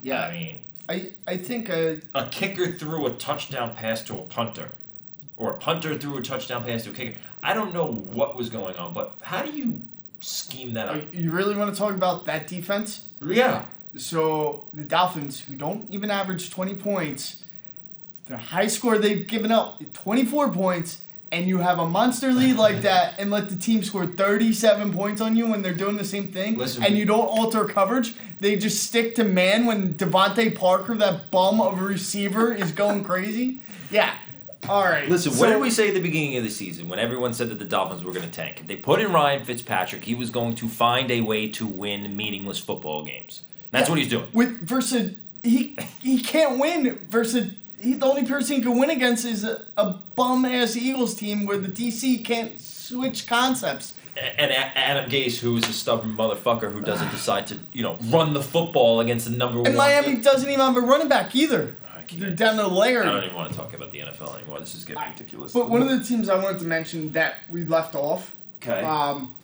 [0.02, 4.22] Yeah, I mean, I I think uh, a kicker threw a touchdown pass to a
[4.22, 4.68] punter,
[5.40, 7.16] or a punter threw a touchdown pass to a kicker.
[7.42, 9.80] I don't know what was going on, but how do you
[10.20, 11.02] scheme that up?
[11.12, 13.06] you really want to talk about that defense?
[13.24, 13.64] Yeah,
[13.96, 17.42] So the Dolphins, who don't even average twenty points,
[18.26, 21.00] the high score they've given up twenty four points,
[21.32, 24.92] and you have a monster lead like that, and let the team score thirty seven
[24.92, 28.14] points on you when they're doing the same thing, Listen, and you don't alter coverage.
[28.40, 33.04] They just stick to man when DeVante Parker, that bum of a receiver, is going
[33.04, 33.60] crazy.
[33.90, 34.12] Yeah.
[34.68, 35.08] All right.
[35.08, 37.48] Listen, so- what did we say at the beginning of the season when everyone said
[37.48, 38.58] that the Dolphins were going to tank?
[38.60, 42.16] If they put in Ryan Fitzpatrick, he was going to find a way to win
[42.16, 43.42] meaningless football games.
[43.70, 43.92] That's Yeah.
[43.92, 44.26] what he's doing.
[44.32, 49.24] with versus he he can't win versus he, the only person he can win against
[49.24, 53.94] is a, a bum ass Eagles team where the DC can't switch concepts.
[54.36, 58.34] And Adam Gase, who is a stubborn motherfucker who doesn't decide to, you know, run
[58.34, 59.66] the football against the number And one.
[59.68, 61.76] And Miami doesn't even have a running back either.
[62.10, 64.36] I can't- They're down the to I don't even want to talk about the NFL
[64.38, 64.60] anymore.
[64.60, 65.52] This is getting ridiculous.
[65.52, 68.80] But one of the teams I wanted to mention that we left off okay.
[68.80, 69.34] um,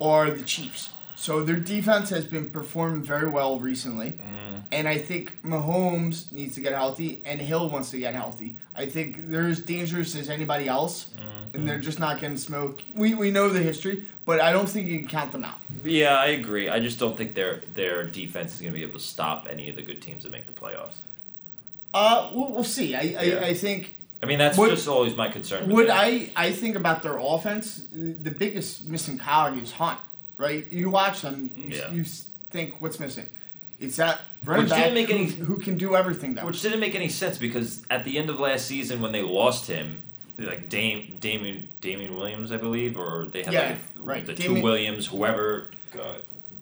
[0.00, 0.90] are the Chiefs.
[1.16, 4.10] So their defense has been performing very well recently.
[4.10, 4.62] Mm.
[4.72, 8.56] And I think Mahomes needs to get healthy, and Hill wants to get healthy.
[8.74, 11.56] I think they're as dangerous as anybody else, Mm-hmm.
[11.60, 12.82] and they're just not getting smoked.
[12.96, 15.58] We, we know the history, but I don't think you can count them out.
[15.84, 16.68] yeah, I agree.
[16.68, 19.68] I just don't think their their defense is going to be able to stop any
[19.68, 20.96] of the good teams that make the playoffs.
[21.94, 22.94] Uh, we'll, we'll see.
[22.94, 23.18] I, Yeah.
[23.38, 25.68] I, I think I mean, that's Would- just always my concern.
[25.68, 25.90] that.
[25.90, 30.00] I, I think about their offense, the biggest missing cog is Hunt,
[30.38, 30.70] right?
[30.72, 31.90] You watch them, you, Yeah.
[31.92, 32.04] you
[32.50, 33.28] think what's missing.
[33.80, 36.46] It's that running Which back didn't make who, any- who can do everything though.
[36.46, 39.66] Which didn't make any sense because at the end of last season when they lost
[39.66, 40.02] him,
[40.38, 44.26] like Dame Damien Damien Williams, I believe, or they had Yeah, like a, right.
[44.26, 45.70] the two Williams, whoever,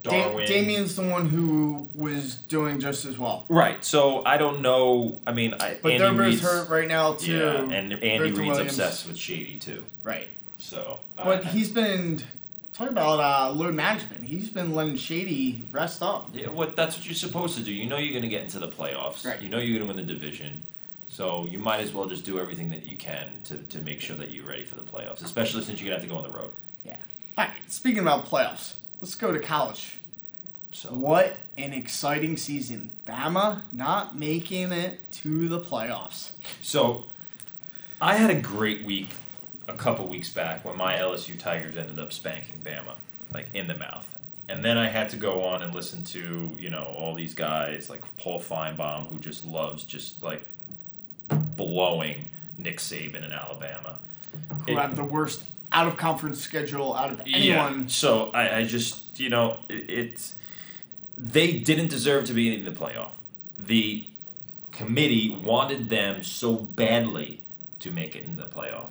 [0.07, 3.47] uh, Da- Damien's the one who was doing just as well.
[3.49, 3.85] Right.
[3.85, 5.21] So I don't know.
[5.27, 7.39] I mean, I, But Andy both Reid's, hurt right now too.
[7.39, 8.61] Yeah, and Andy Victor Reid's Williams.
[8.79, 9.85] obsessed with Shady too.
[10.03, 10.29] Right.
[10.59, 10.99] So.
[11.17, 12.23] But uh, he's been
[12.73, 14.25] talk about uh, load management.
[14.25, 16.31] He's been letting Shady rest up.
[16.33, 17.73] Yeah, what that's what you're supposed to do.
[17.73, 19.25] You know you're going to get into the playoffs.
[19.25, 19.41] Right.
[19.41, 20.67] You know you're going to win the division.
[21.07, 24.17] So you might as well just do everything that you can to, to make sure
[24.17, 26.23] that you're ready for the playoffs, especially since you're going to have to go on
[26.23, 26.53] the road.
[26.87, 26.97] Yeah.
[27.37, 27.53] All right.
[27.71, 29.99] Speaking about playoffs, let's go to college.
[30.71, 32.93] So What an exciting season!
[33.07, 36.31] Bama not making it to the playoffs.
[36.63, 37.05] So,
[38.01, 39.11] I had a great week
[39.69, 42.95] a couple weeks back when my LSU Tigers ended up spanking Bama,
[43.35, 44.09] like in the mouth.
[44.49, 47.91] And then I had to go on and listen to, you know, all these guys
[47.91, 50.45] like Paul Finebaum, who just loves just like
[51.29, 53.99] blowing Nick Saban in Alabama.
[54.67, 57.81] Who It- have the worst out of conference schedule out of anyone.
[57.83, 57.87] Yeah.
[57.89, 60.35] So I, I just you know it, it's
[61.17, 63.11] they didn't deserve to be in the playoff.
[63.59, 64.05] The
[64.71, 67.41] committee wanted them so badly
[67.81, 68.89] to make it in the playoff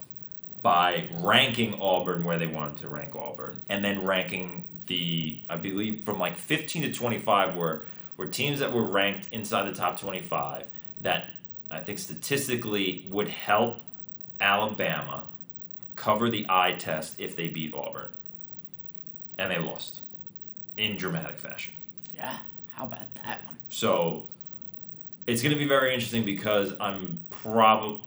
[0.62, 6.04] by ranking Auburn where they wanted to rank Auburn, and then ranking the I believe
[6.04, 7.84] from like fifteen to twenty five were
[8.18, 10.66] were teams that were ranked inside the top twenty five
[11.02, 11.26] that
[11.70, 13.80] I think statistically would help
[14.40, 15.24] Alabama
[15.96, 18.10] cover the eye test if they beat Auburn.
[19.38, 20.00] And they lost
[20.78, 21.74] in dramatic fashion.
[22.14, 22.38] Yeah.
[22.74, 23.58] How about that one?
[23.70, 24.26] So
[25.28, 28.02] it's going to be very interesting because I'm probably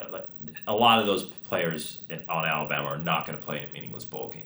[0.66, 4.04] a lot of those players on Alabama are not going to play in a meaningless
[4.04, 4.44] bowl game.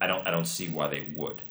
[0.00, 1.42] I don't I don't see why they would.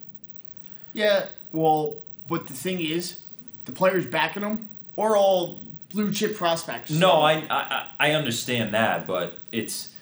[0.94, 1.28] Yeah.
[1.52, 3.20] Well, but the thing is,
[3.66, 6.92] the players backing them are all blue chip prospects.
[6.92, 9.93] No, I, I I understand that, but it's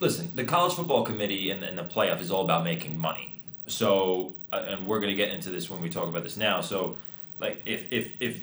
[0.00, 0.32] listen.
[0.34, 3.40] The college football committee and, and the playoff is all about making money.
[3.66, 6.60] So, uh, and we're gonna get into this when we talk about this now.
[6.60, 6.98] So,
[7.38, 8.40] like if if if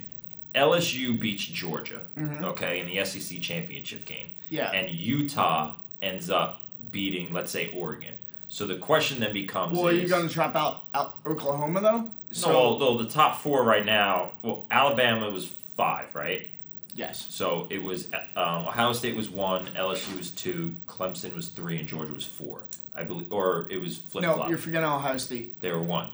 [0.56, 4.72] LSU beats Georgia, okay, in the SEC championship game, Yeah.
[4.72, 8.14] and Utah ends up beating, let's say, Oregon.
[8.50, 11.82] So the question then becomes: Well, are you is, going to drop out, out Oklahoma
[11.82, 12.10] though?
[12.32, 14.32] so well, no, the top four right now.
[14.42, 16.50] Well, Alabama was five, right?
[16.98, 17.26] Yes.
[17.30, 21.88] So it was um, Ohio State was one, LSU was two, Clemson was three, and
[21.88, 22.66] Georgia was four.
[22.94, 24.38] I believe, or it was flip flop.
[24.38, 25.62] No, you're forgetting Ohio State.
[25.62, 26.10] they were one.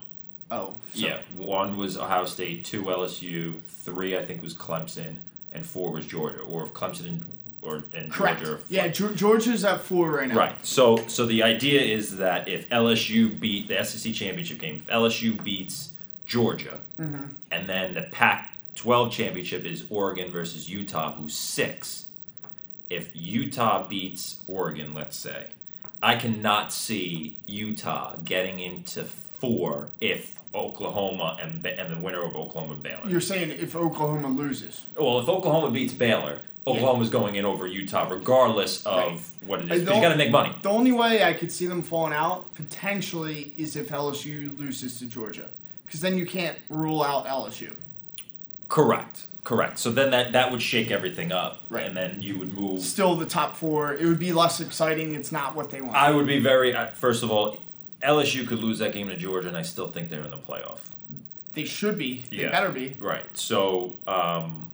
[0.52, 0.76] Oh.
[0.94, 5.16] so- Yeah, one was Ohio State, two LSU, three I think was Clemson,
[5.52, 6.42] and four was Georgia.
[6.42, 7.26] Or if Clemson and
[7.62, 8.44] or and Correct.
[8.44, 8.56] Georgia.
[8.56, 10.36] Are Yeah, Geor- Georgia's at four right now.
[10.36, 10.66] Right.
[10.66, 15.42] So so the idea is that if LSU beat the SEC championship game, if LSU
[15.42, 15.92] beats
[16.26, 17.24] Georgia, Mm-hmm.
[17.52, 18.02] and then the
[18.76, 22.05] Pac-12 championship is Oregon versus Utah, who's six.
[22.89, 25.47] If Utah beats Oregon, let's say,
[26.01, 32.76] I cannot see Utah getting into four if Oklahoma and and the winner of Oklahoma
[32.76, 33.07] Baylor.
[33.07, 34.84] You're saying if Oklahoma loses.
[34.97, 39.19] Well, if Oklahoma beats Baylor, Oklahoma's going in over Utah, regardless of Right.
[39.47, 39.88] what it is.
[39.88, 40.53] I you got to make money.
[40.61, 45.05] The only way I could see them falling out potentially is if LSU loses to
[45.07, 45.49] Georgia,
[45.86, 47.76] because then you can't rule out LSU.
[48.74, 49.28] Correct.
[49.43, 49.78] Correct.
[49.78, 51.86] So then that that would shake everything up, Right.
[51.86, 52.82] And then you would move.
[52.82, 53.93] Still, the top four.
[53.93, 55.13] It would be less exciting.
[55.13, 55.95] It's not what they want.
[55.95, 56.76] I would be very.
[56.95, 57.59] First of all,
[58.01, 60.80] LSU could lose that game to Georgia, and I still think they're in the playoff.
[61.53, 62.24] they should be.
[62.32, 62.49] They Yeah.
[62.49, 62.95] better be.
[62.99, 63.26] Right.
[63.36, 64.71] So, um,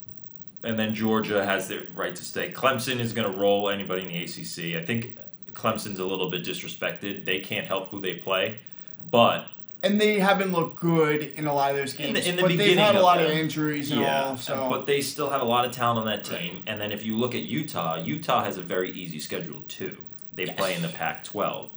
[0.63, 2.53] and then Georgia has the right to stay.
[2.53, 4.77] Clemson is going to roll anybody in the ACC.
[4.77, 5.17] I think
[5.51, 7.25] Clemson's a little bit disrespected.
[7.25, 8.59] They can't help who they play,
[9.11, 9.47] but
[9.81, 12.09] And they haven't looked good in a lot of those games.
[12.09, 13.37] In the- in the but they've had a lot of them.
[13.37, 14.35] injuries and all.
[14.37, 16.63] So but they still have a lot of talent on that team.
[16.67, 19.97] And then if you look at Utah, Utah has a very easy schedule too.
[20.35, 20.57] They Yes.
[20.57, 21.69] play in the Pac-12,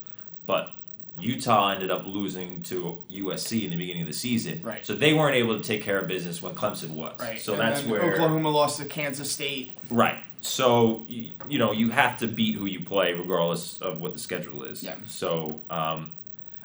[0.47, 0.73] but
[1.19, 4.61] Utah ended up losing to USC in the beginning of the season.
[4.63, 4.85] Right.
[4.85, 7.21] So they weren't able to take care of business when Clemson was.
[7.21, 7.41] right.
[7.41, 9.73] So and that's where Oklahoma lost to Kansas State.
[9.91, 10.17] Right.
[10.41, 14.19] So you, you know you have to beat who you play regardless of what the
[14.19, 14.83] schedule is.
[14.83, 14.95] Yeah.
[15.07, 16.13] So um,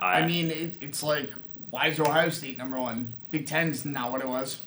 [0.02, 1.30] I, I mean, it, it's like
[1.70, 3.14] why is Ohio State number one?
[3.32, 4.60] Big Ten's not what it was.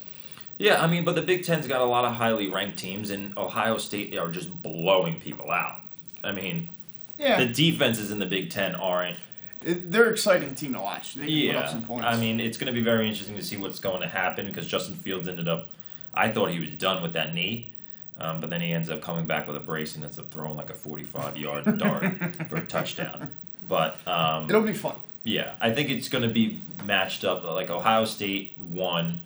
[0.58, 3.36] yeah, I mean, but the Big Ten's got a lot of highly ranked teams, and
[3.38, 5.76] Ohio State are just blowing people out.
[6.22, 6.70] I mean,
[7.18, 9.16] Yeah, the defenses in the Big Ten aren't.
[9.64, 11.14] It- they're an exciting team to watch.
[11.14, 12.06] They can put up Yeah, some points.
[12.06, 14.66] I mean, it's going to be very interesting to see what's going to happen because
[14.66, 15.68] Justin Fields ended up.
[16.12, 17.72] I thought he was done with that knee,
[18.18, 20.56] um, but then he ends up coming back with a brace and ends up throwing
[20.56, 22.04] like a forty-five yard dart
[22.48, 23.30] for a touchdown.
[23.68, 24.96] But um, it'll be fun.
[25.22, 27.44] Yeah, I think it's going to be matched up.
[27.44, 29.20] Like Ohio State one,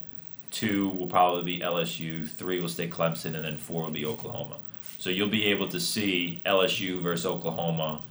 [0.50, 4.58] two will probably be LSU, three will stay Clemson, and then four will be Oklahoma.
[4.98, 8.02] So you'll be able to see LSU versus Oklahoma,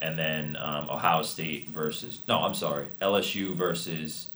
[0.00, 4.28] and then um, Ohio State versus no, I'm sorry, LSU versus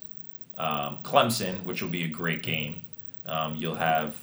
[0.58, 2.82] um, Clemson, which will be a great game.
[3.26, 4.16] Um, you'll have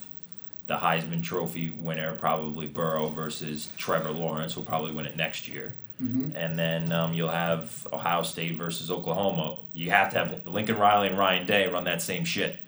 [0.67, 5.73] the Heisman Trophy winner, probably Burrow versus Trevor Lawrence, who'll probably win it next year.
[5.99, 9.57] And then um, you'll have Ohio State versus Oklahoma.
[9.73, 12.59] You have to have Lincoln Riley and Ryan Day run that same shit.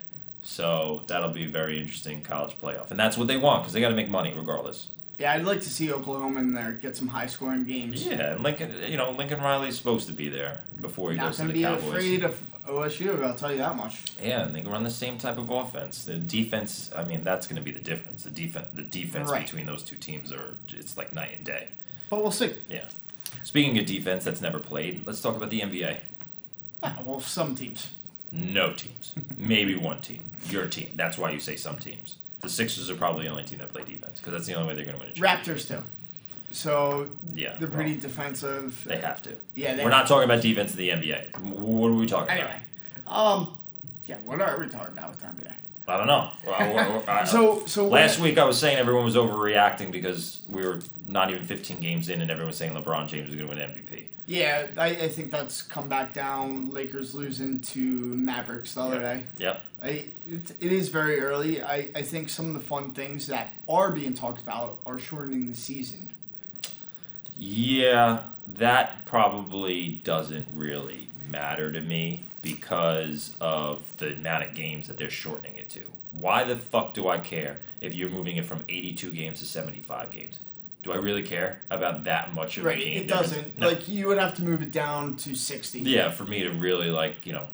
[0.42, 2.90] So that'll be a very interesting college playoff.
[2.90, 4.88] And that's what they want because they got to make money regardless.
[5.18, 8.06] Yeah, I'd like to see Oklahoma in there get some high scoring games.
[8.06, 11.36] Yeah, and Lincoln, you know, Lincoln Riley's supposed to be there before he Not goes
[11.36, 11.62] to the Cowboys.
[11.62, 13.22] Not going to be afraid of OSU.
[13.22, 14.02] I'll tell you that much.
[14.22, 16.06] Yeah, and they can run the same type of offense.
[16.06, 18.22] The defense, I mean, that's going to be the difference.
[18.24, 19.44] The defense, the defense Right.
[19.44, 21.68] between those two teams are it's like night and day.
[22.08, 22.54] But we'll see.
[22.68, 22.86] Yeah.
[23.42, 25.98] Speaking of defense that's never played, let's talk about the NBA.
[26.82, 27.90] Ah, well, some teams.
[28.32, 29.14] No teams.
[29.36, 30.30] Maybe one team.
[30.48, 30.90] Your team.
[30.94, 32.16] That's why you say some teams.
[32.40, 34.74] The Sixers are probably the only team that play defense because that's the only way
[34.74, 35.56] they're going to win a championship.
[35.56, 35.82] Raptors too.
[36.52, 37.56] So Yeah.
[37.58, 38.82] they're well, pretty defensive.
[38.86, 39.36] they have to.
[39.54, 41.38] Yeah, they We're not talking about defense in the NBA.
[41.40, 42.56] What are we talking Anyway,
[43.06, 43.58] um,
[44.06, 45.54] yeah, what are we talking about with time today?
[45.88, 46.30] I don't know.
[46.46, 50.40] I- I- I- So, so Last when- week I was saying everyone was overreacting because
[50.48, 53.48] we were not even 15 games in and everyone was saying LeBron James was going
[53.48, 54.04] to win MVP.
[54.26, 56.70] Yeah, I, I think that's come back down.
[56.72, 59.24] Lakers losing to Mavericks the other day.
[59.38, 59.60] Yep.
[59.82, 61.60] I it, it is very early.
[61.60, 65.48] I, I think some of the fun things that are being talked about are shortening
[65.48, 66.12] the season.
[67.36, 74.96] Yeah, that probably doesn't really matter to me because of the amount of games that
[74.98, 75.54] they're shortening.
[76.12, 80.10] Why the fuck do I care if you're moving it from 82 games to 75
[80.10, 80.38] games?
[80.82, 83.30] Do I really care about that much of Right, making a it difference?
[83.32, 83.58] doesn't.
[83.58, 83.68] No.
[83.68, 85.80] Like you would have to move it down to sixty.
[85.80, 87.48] yeah, for me to really like, you know,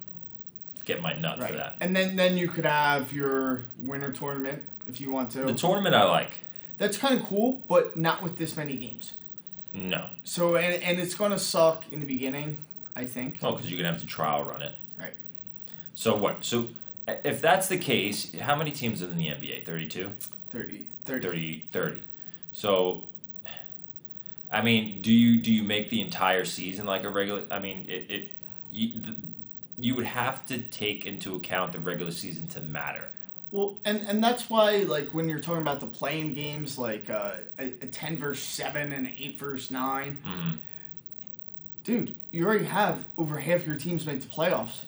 [0.84, 1.50] get my nut Right.
[1.50, 1.76] for that.
[1.80, 5.40] And then then you could have your winter tournament if you want to.
[5.40, 6.38] The tournament I like.
[6.78, 9.14] That's kind of cool, but not with this many games.
[9.72, 10.06] No.
[10.22, 12.58] So and and it's gonna suck in the beginning,
[12.94, 13.38] I think.
[13.42, 14.72] Oh, because you're gonna have to trial run it.
[14.96, 15.14] Right.
[15.96, 16.44] So what?
[16.44, 16.68] So
[17.24, 19.64] if that's the case, how many teams are in the NBA?
[19.64, 20.10] 32?
[20.50, 21.22] 30, 30.
[21.28, 22.02] 30, 30.
[22.52, 23.04] So,
[24.50, 27.42] I mean, do you do you make the entire season like a regular?
[27.50, 28.28] I mean, it it
[28.70, 29.14] you, the,
[29.78, 33.08] you would have to take into account the regular season to matter.
[33.50, 37.32] Well, and and that's why like when you're talking about the playing games, like uh,
[37.58, 40.58] a, a ten verse seven and an eight verse 9 Mhm.
[41.84, 44.82] dude, you already have over half your teams make the playoffs.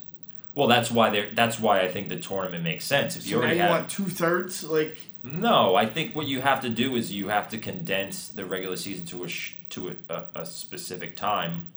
[0.59, 3.17] Well, that's why they That's why I think the tournament makes sense.
[3.17, 6.41] If you So now you have want two thirds, like No, I think what you
[6.41, 9.91] have to do is you have to condense the regular season to a sh- to
[9.91, 11.69] a, a, a specific time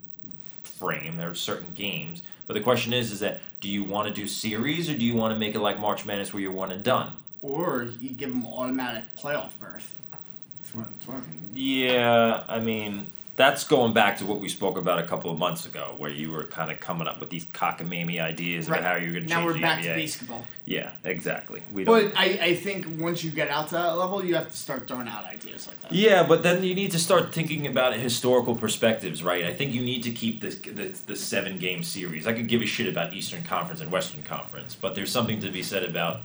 [0.64, 1.18] frame.
[1.18, 4.26] There are certain games, but the question is, is that do you want to do
[4.26, 6.84] series or do you want to make it like March Madness where you're one and
[6.84, 7.14] done?
[7.44, 9.96] Or you give them automatic playoff berth.
[10.10, 11.52] That's what, that's what I mean.
[11.54, 13.12] Yeah, I mean
[13.42, 16.32] that's going back to what we spoke about a couple of months ago, where you
[16.32, 19.30] were kind of coming up with these cockamamie ideas about how you're going to change.
[19.30, 19.96] now we're the back NBA.
[19.96, 20.46] to basketball.
[20.66, 21.64] Yeah, exactly.
[21.74, 21.84] We.
[21.84, 24.88] But I, I think once you get out to that level, you have to start
[24.88, 25.92] throwing out ideas like that.
[25.92, 29.46] Yeah, but then you need to start thinking about historical perspectives, right?
[29.46, 32.28] I think you need to keep this the, the seven game series.
[32.28, 35.50] I could give a shit about Eastern Conference and Western Conference, but there's something to
[35.50, 36.22] be said about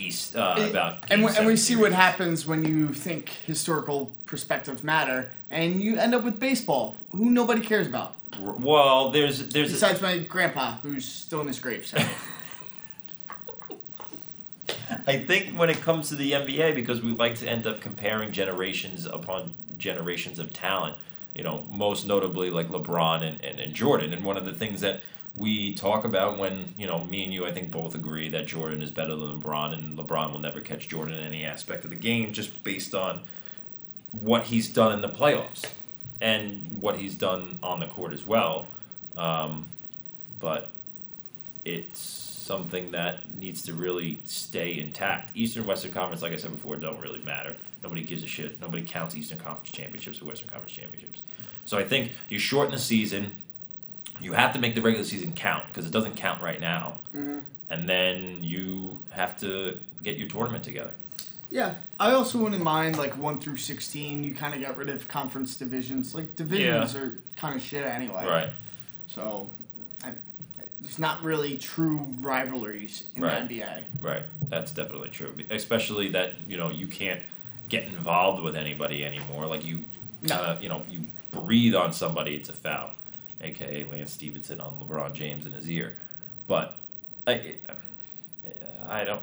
[0.00, 3.28] East uh, It- about and, game we- and we see what happens when you think
[3.46, 8.14] historical perspectives matter, and you end up with baseball, who nobody cares about.
[8.40, 11.86] R- Well, there's there's a, Besides my grandpa, who's still in his grave.
[11.86, 11.98] So.
[15.06, 18.32] I think when it comes to the NBA, because we like to end up comparing
[18.32, 20.96] generations upon generations of talent,
[21.34, 24.12] you know, most notably like LeBron and, and, and Jordan.
[24.12, 25.00] And one of the things that
[25.36, 28.82] we talk about when, you know, me and you, I think both agree that Jordan
[28.82, 31.96] is better than LeBron and LeBron will never catch Jordan in any aspect of the
[31.96, 33.20] game just based on
[34.12, 35.64] what he's done in the playoffs
[36.20, 38.66] and what he's done on the court as well.
[39.16, 39.66] Um,
[40.40, 40.70] but
[41.64, 45.30] it's something that needs to really stay intact.
[45.36, 47.54] Eastern Western Conference, like I said before, don't really matter.
[47.82, 48.60] Nobody gives a shit.
[48.60, 51.20] Nobody counts Eastern Conference championships or Western Conference championships.
[51.64, 53.36] So I think you shorten the season.
[54.20, 56.98] You have to make the regular season count because it doesn't count right now.
[57.16, 57.38] Mm-hmm.
[57.68, 60.90] And then you have to get your tournament together.
[61.50, 64.22] Yeah, I also wouldn't mind like one through sixteen.
[64.22, 66.14] You kind of got rid of conference divisions.
[66.14, 68.24] Like divisions are kind of shit anyway.
[68.24, 68.50] Right.
[69.08, 69.50] So,
[70.04, 70.12] I,
[70.80, 73.48] there's not really true rivalries in Right.
[73.48, 73.84] the NBA.
[74.00, 74.22] Right.
[74.48, 75.34] That's definitely true.
[75.50, 77.20] Especially that, you know, you can't
[77.68, 79.46] get involved with anybody anymore.
[79.46, 79.80] Like you
[80.22, 80.36] No.
[80.36, 82.92] kind of, you know, you breathe on somebody, it's a foul.
[83.40, 85.96] AKA Lance Stephenson on LeBron James in his ear.
[86.46, 86.76] But
[87.26, 87.56] I,
[88.86, 89.22] I don't.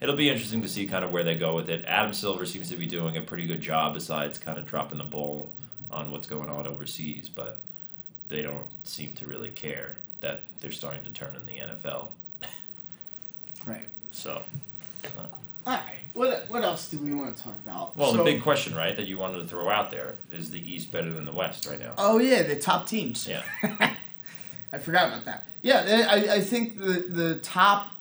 [0.00, 1.84] It'll be interesting to see kind of where they go with it.
[1.86, 5.04] Adam Silver seems to be doing a pretty good job besides kind of dropping the
[5.04, 5.52] ball
[5.90, 7.58] on what's going on overseas, but
[8.28, 12.08] they don't seem to really care that they're starting to turn in the NFL.
[13.66, 13.86] Right.
[14.10, 14.42] So,
[15.04, 15.22] uh.
[15.66, 15.99] All right.
[16.12, 17.96] What what else do we want to talk about?
[17.96, 20.90] well, the big question, right, that you wanted to throw out there is the East
[20.90, 21.94] better than the West right now?
[21.98, 23.28] Oh yeah, the top teams.
[23.28, 23.42] Yeah.
[24.72, 25.44] I forgot about that.
[25.62, 27.92] Yeah, I, I think the the top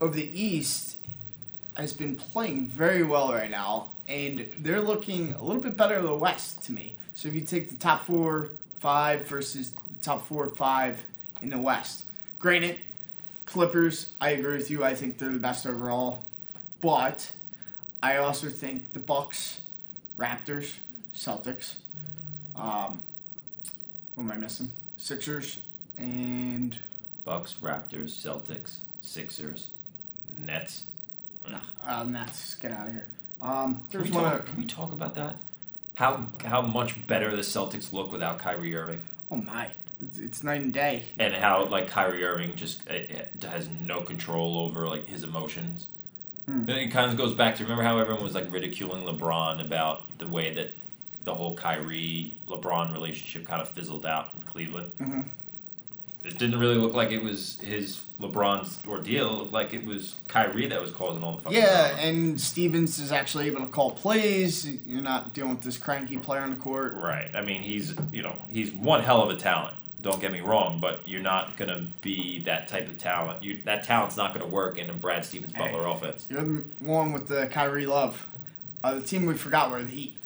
[0.00, 0.96] of the East
[1.74, 6.06] has been playing very well right now, and they're looking a little bit better than
[6.06, 6.96] the West to me.
[7.14, 11.04] So if you take the top four, five versus the top four, five
[11.42, 12.04] in the West,
[12.38, 12.78] granted,
[13.46, 14.84] Clippers, I agree with you.
[14.84, 16.22] I think they're the best overall,
[16.80, 17.32] but
[18.02, 19.60] I also think the Bucks,
[20.18, 20.76] Raptors,
[21.14, 21.74] Celtics,
[22.56, 23.02] um,
[24.14, 24.72] what am I missing?
[24.96, 25.60] Sixers
[25.98, 26.78] and
[27.24, 29.70] Bucks, Raptors, Celtics, Sixers,
[30.38, 30.84] Nets.
[31.48, 32.54] no, uh, Nets.
[32.56, 33.08] Get out of here.
[33.40, 35.38] Um, Can we, talk, can we talk about that?
[35.94, 39.68] How how much better the Celtics look without Kyrie Irving, oh my,
[40.02, 41.04] it's, it's night and day.
[41.18, 45.88] and how like Kyrie Irving just uh, uh, has no control over like his emotions.
[46.50, 46.68] Hmm.
[46.68, 50.26] It kind of goes back to remember how everyone was like ridiculing LeBron about the
[50.26, 50.72] way that
[51.24, 54.92] the whole Kyrie LeBron relationship kind of fizzled out in Cleveland.
[55.00, 55.28] Mhm.
[56.22, 59.28] It didn't really look like it was his LeBron's ordeal.
[59.28, 62.02] It looked like it was Kyrie that was causing all the fucking Yeah, drama.
[62.02, 64.66] and Stevens is actually able to call plays.
[64.86, 66.92] You're not dealing with this cranky player on the court.
[66.94, 67.30] Right.
[67.34, 69.76] I mean, he's you know he's one hell of a talent.
[70.00, 73.42] Don't get me wrong, but you're not gonna be that type of talent.
[73.42, 75.92] You that talent's not gonna work in a Brad Stevens Butler Hey.
[75.92, 76.26] offense.
[76.30, 78.26] You're the one with the Kyrie love.
[78.82, 80.16] Uh, the team we forgot were the Heat.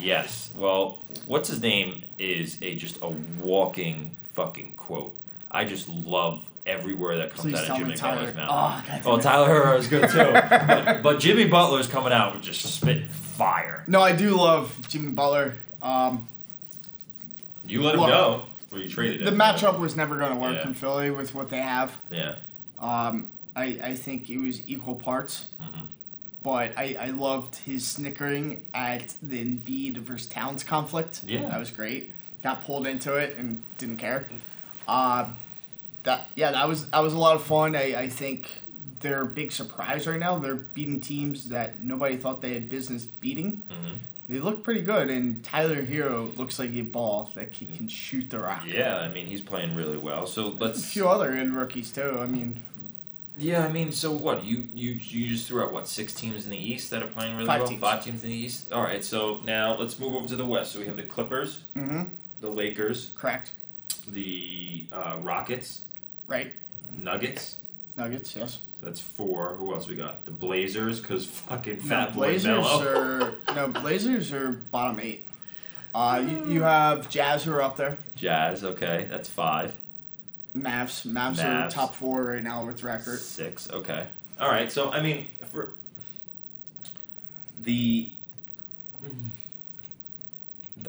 [0.00, 0.50] Yes.
[0.54, 5.16] Well, what's his name is a just a walking fucking quote.
[5.50, 7.96] I just love every word that comes Please out of Jimmy.
[7.96, 8.84] Butler's mouth.
[9.04, 9.22] Oh, it.
[9.22, 10.18] Tyler Herro is good too.
[10.68, 13.82] but, but Jimmy Butler's coming out with just spitting fire.
[13.88, 15.56] No, I do love Jimmy Butler.
[15.82, 16.28] Um,
[17.66, 18.44] You let him go,
[18.78, 19.38] you traded the him.
[19.38, 20.68] matchup was never going to work Yeah.
[20.68, 21.96] in Philly with what they have.
[22.10, 22.36] Yeah.
[22.78, 25.46] Um, I, I think it was equal parts.
[25.60, 25.86] Mhm.
[26.42, 31.20] But I, I loved his snickering at the Embiid versus Towns conflict.
[31.26, 31.48] Yeah.
[31.48, 32.12] That was great.
[32.42, 34.26] Got pulled into it and didn't care.
[34.88, 35.26] Uh,
[36.04, 37.76] that yeah, that was that was a lot of fun.
[37.76, 38.50] I, I think
[39.00, 40.38] they're a big surprise right now.
[40.38, 43.62] They're beating teams that nobody thought they had business beating.
[43.70, 43.96] Mhm.
[44.30, 48.30] They look pretty good, and Tyler Herro looks like a ball that he can shoot
[48.30, 48.62] the rock.
[48.64, 50.24] Yeah, I mean he's playing really well.
[50.24, 52.16] So let's a few other good rookies too.
[52.20, 52.60] I mean,
[53.36, 54.44] Yeah, I mean, so what?
[54.44, 57.34] You you you just threw out what six teams in the East that are playing
[57.34, 57.68] really Five well.
[57.70, 57.80] teams.
[57.80, 58.72] Five teams in the East.
[58.72, 60.72] All right, so now let's move over to the West.
[60.72, 62.02] So we have the Clippers, Mm-hmm.
[62.40, 63.50] the Lakers, Correct.
[64.06, 65.82] the uh, Rockets,
[66.28, 66.52] Right.
[66.96, 67.56] Nuggets.
[68.00, 68.34] Nuggets.
[68.34, 68.58] Yes.
[68.80, 69.56] So that's four.
[69.56, 70.24] Who else we got?
[70.24, 75.26] The Blazers, cause fucking No, Fat Boy Blazers are no Blazers are bottom eight.
[75.94, 77.98] Uh, you, you have Jazz who are up there.
[78.16, 78.64] Jazz.
[78.64, 79.74] Okay, that's five.
[80.56, 81.06] Mavs.
[81.06, 81.66] Mavs, Mavs.
[81.66, 83.18] are top four right now with record.
[83.18, 83.70] Six.
[83.70, 84.06] Okay.
[84.38, 84.70] All right.
[84.72, 85.72] So I mean, for
[87.62, 88.10] the,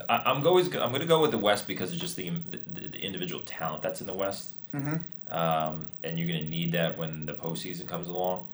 [0.08, 2.88] I, I'm always I'm going to go with the West because of just the, the
[2.88, 4.96] the individual talent that's in the West, Mm-hmm.
[5.30, 8.48] Um, and you're going to need that when the postseason comes along.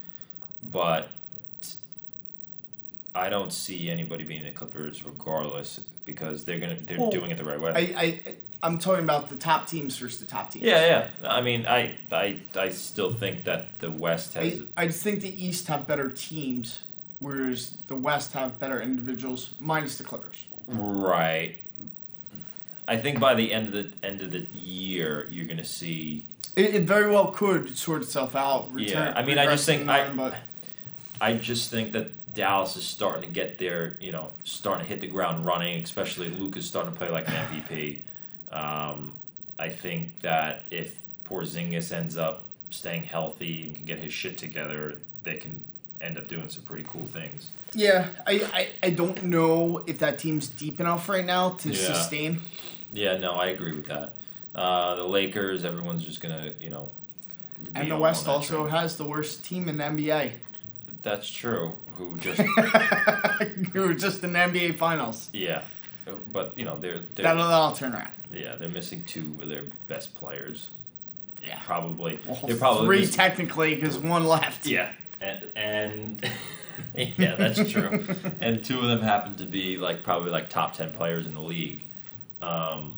[0.63, 1.09] But
[3.15, 7.37] I don't see anybody being the Clippers regardless because they're gonna they're Well, doing it
[7.37, 7.73] the right way.
[7.95, 10.65] I, I I'm talking about the top teams versus the top teams.
[10.65, 11.29] yeah, yeah.
[11.29, 14.61] I mean, I I I still think that the West has.
[14.77, 16.81] I, I just think the East have better teams,
[17.19, 20.47] whereas the West have better individuals, minus the Clippers.
[20.67, 21.57] Right.
[22.87, 26.25] I think by the end of the end of the year, you're gonna see.
[26.59, 28.69] It, it very well could sort itself out.
[28.77, 30.35] Yeah, I mean, I just think in I- but
[31.21, 33.97] I just think that Dallas is starting to get there.
[34.01, 35.83] You know, starting to hit the ground running.
[35.83, 38.01] Especially Luka's starting to play like an MVP.
[38.53, 39.13] Um,
[39.59, 44.97] I think that if Porzingis ends up staying healthy and can get his shit together,
[45.25, 45.63] they can
[46.01, 47.51] end up doing some pretty cool things.
[47.75, 51.75] yeah, I, I I don't know if that team's deep enough right now to Yeah.
[51.93, 52.41] sustain.
[52.93, 54.15] Yeah, no, I agree with that.
[54.55, 56.91] Uh, the Lakers, everyone's just gonna, you know.
[57.75, 58.71] And the West also train.
[58.71, 60.33] has the worst team in the NBA.
[61.03, 61.75] That's true.
[61.97, 62.41] Who just
[63.73, 65.29] Who just in the NBA Finals.
[65.33, 65.63] yeah,
[66.33, 68.11] but you know they're they're That'll, that'll turn around.
[68.33, 70.71] yeah they're missing two of their best players.
[71.45, 71.59] Yeah.
[71.67, 74.67] Probably Well, they're probably three technically because one left.
[74.67, 76.31] yeah, and and
[76.95, 78.05] yeah, that's true.
[78.41, 81.41] and two of them happen to be like probably like top ten players in the
[81.41, 81.81] league.
[82.43, 82.97] Um,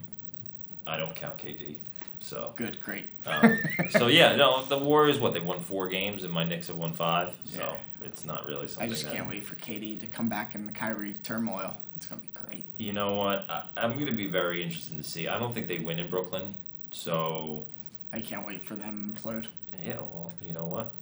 [0.87, 1.77] I don't count KD,
[2.19, 2.53] so.
[2.57, 3.07] Good, great.
[3.27, 3.59] Um,
[3.91, 6.93] so yeah, no, the Warriors what they won four games and my Knicks have won
[6.95, 8.07] five, so Yeah.
[8.07, 8.89] it's not really something.
[8.89, 11.77] I just that, can't wait for KD to come back in the Kyrie turmoil.
[11.97, 12.65] It's gonna be great.
[12.77, 13.45] You know what?
[13.49, 15.29] I, I'm going to be very interested to see.
[15.29, 16.55] I don't think they win in Brooklyn,
[16.91, 17.67] so
[18.13, 19.47] I can't wait for them to implode.
[19.85, 19.97] yeah.
[19.99, 20.95] Well, you know what?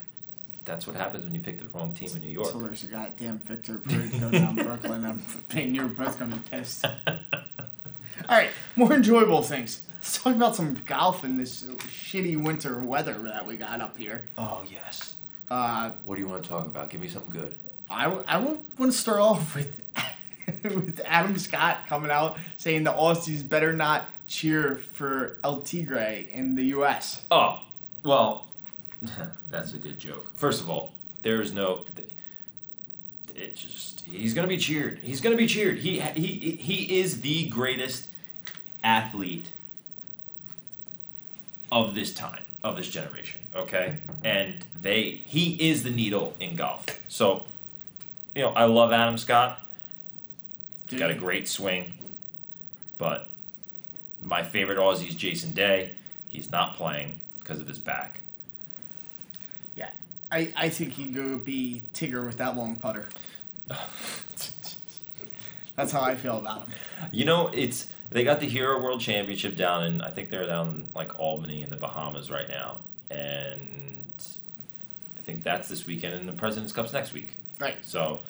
[0.64, 2.48] That's what happens when you pick the wrong team in New York.
[2.48, 5.04] Until there's a goddamn Victor go down Brooklyn.
[5.04, 6.84] I'm and you're both gonna be pissed.
[8.28, 9.84] All right, more enjoyable things.
[9.96, 14.26] Let's talk about some golf in this shitty winter weather that we got up here.
[14.36, 15.14] oh yes.
[15.50, 16.90] Uh, What do you want to talk about?
[16.90, 17.56] Give me something good.
[17.90, 19.82] I, w- I want to start off with
[20.62, 26.54] with Adam Scott coming out saying the Aussies better not cheer for El Tigre in
[26.54, 27.22] the U.S.
[27.30, 27.60] Oh,
[28.02, 28.48] well,
[29.50, 30.30] that's a good joke.
[30.36, 31.84] First of all, there is no.
[33.34, 34.98] It's just he's gonna be cheered.
[34.98, 35.78] He's gonna be cheered.
[35.78, 38.08] He he he is the greatest
[38.82, 39.46] athlete
[41.70, 43.40] of this time of this generation.
[43.54, 46.86] Okay, and they he is the needle in golf.
[47.08, 47.44] So,
[48.34, 49.60] you know, I love Adam Scott.
[50.88, 51.92] He's got a great swing,
[52.96, 53.28] but
[54.22, 55.92] my favorite Aussie is Jason Day.
[56.28, 58.20] He's not playing because of his back.
[59.74, 59.90] Yeah,
[60.32, 63.06] I, I think he'd go be Tigger with that long putter.
[65.76, 66.72] That's how I feel about him.
[67.12, 70.88] You know, it's they got the Hero World Championship down in I think they're down
[70.94, 72.78] like Albany in the Bahamas right now,
[73.10, 74.12] and
[75.18, 77.34] I think that's this weekend, and the Presidents Cup's next week.
[77.58, 77.76] Right.
[77.82, 78.20] So,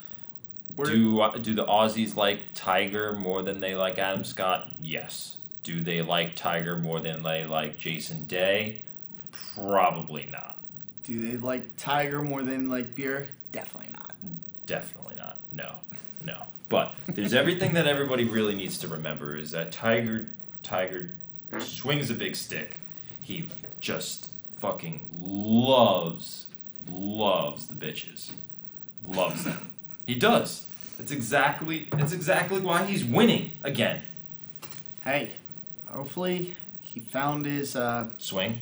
[0.76, 4.68] We're- do do the Aussies like Tiger more than they like Adam Scott?
[4.82, 5.36] Yes.
[5.62, 8.82] Do they like Tiger more than they like Jason Day?
[9.54, 10.56] Probably not.
[11.04, 13.28] Do they like Tiger more than like beer?
[13.52, 14.12] Definitely not.
[14.66, 15.36] Definitely not.
[15.52, 15.74] No,
[16.24, 16.42] no.
[16.68, 20.28] But there's everything that everybody really needs to remember is that Tiger,
[20.62, 21.10] Tiger
[21.58, 22.76] swings a big stick.
[23.20, 23.48] He
[23.80, 26.46] just fucking loves,
[26.90, 28.30] loves the bitches,
[29.06, 29.72] loves them.
[30.06, 30.66] He does.
[30.98, 31.88] It's exactly.
[31.94, 34.02] It's exactly why he's winning again.
[35.04, 35.30] Hey,
[35.86, 38.60] hopefully he found his uh, Swing,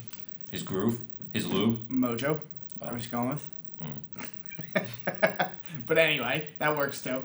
[0.51, 1.01] his groove,
[1.33, 1.89] his lube.
[1.89, 2.41] mojo.
[2.81, 3.51] I was going with.
[3.83, 5.49] Mm.
[5.87, 7.23] but anyway, that works too.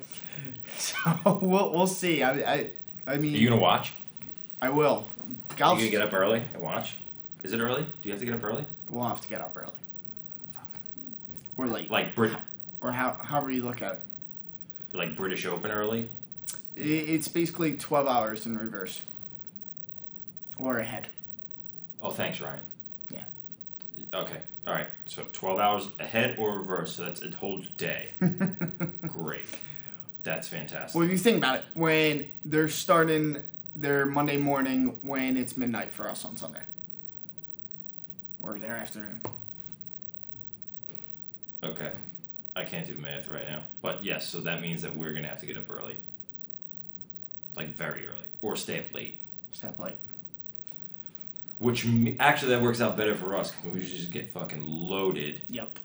[0.78, 2.24] So we'll we'll see.
[2.24, 2.69] I I
[3.05, 3.36] I mean.
[3.36, 3.93] Are you gonna watch?
[4.61, 5.07] I will.
[5.59, 6.95] Are you gonna get up early and watch?
[7.43, 7.84] Is it early?
[7.84, 8.65] Do you have to get up early?
[8.89, 9.74] We'll have to get up early.
[10.53, 10.69] Fuck.
[11.57, 11.89] We're late.
[11.89, 12.34] Like Brit,
[12.82, 14.01] or how however you look at it.
[14.93, 16.09] like British Open early.
[16.76, 19.01] It's basically twelve hours in reverse.
[20.57, 21.07] Or ahead.
[22.01, 22.59] Oh, thanks, Ryan.
[23.09, 23.24] Yeah.
[24.13, 24.38] Okay.
[24.67, 28.09] All right, so 12 hours ahead or reverse, so that's a whole day.
[29.07, 29.47] Great.
[30.24, 30.95] That's fantastic.
[30.95, 33.43] Well, if you think about it, when they're starting
[33.76, 36.61] their Monday morning when it's midnight for us on Sunday,
[38.43, 39.22] or their afternoon.
[41.63, 41.91] Okay.
[42.55, 43.61] I can't do math right now.
[43.82, 45.95] But yes, so that means that we're going to have to get up early.
[47.55, 48.17] Like very early.
[48.41, 49.19] Or stay up late.
[49.53, 49.95] Stay up late.
[51.59, 51.88] Which
[52.19, 53.53] actually that works out better for us.
[53.63, 55.80] We just get fucking loaded Yep.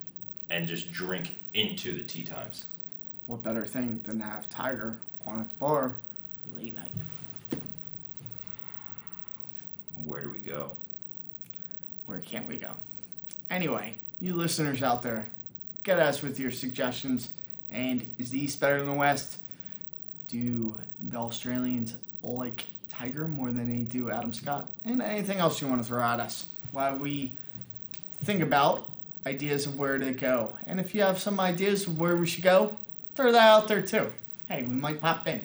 [0.51, 2.65] and just drink into the tee times.
[3.27, 5.97] What better thing than to have Tiger on at the bar
[6.55, 7.61] late night?
[10.05, 10.77] Where do we go?
[12.07, 12.71] Where can't we go?
[13.51, 15.27] Anyway, you listeners out there,
[15.83, 17.31] get us with your suggestions.
[17.71, 19.39] And is the East better than the West?
[20.29, 24.69] Do the Australians like Tiger more than they do Adam Scott?
[24.85, 27.35] And anything else you want to throw at us while we
[28.25, 28.91] think about
[29.27, 30.57] ideas of where to go.
[30.67, 32.77] And if you have some ideas of where we should go,
[33.17, 34.13] throw that out there too.
[34.49, 35.41] Hey, we might pop in.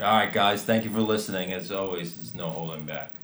[0.00, 0.62] All right, guys.
[0.62, 1.52] Thank you for listening.
[1.52, 3.14] As always, there's no holding back.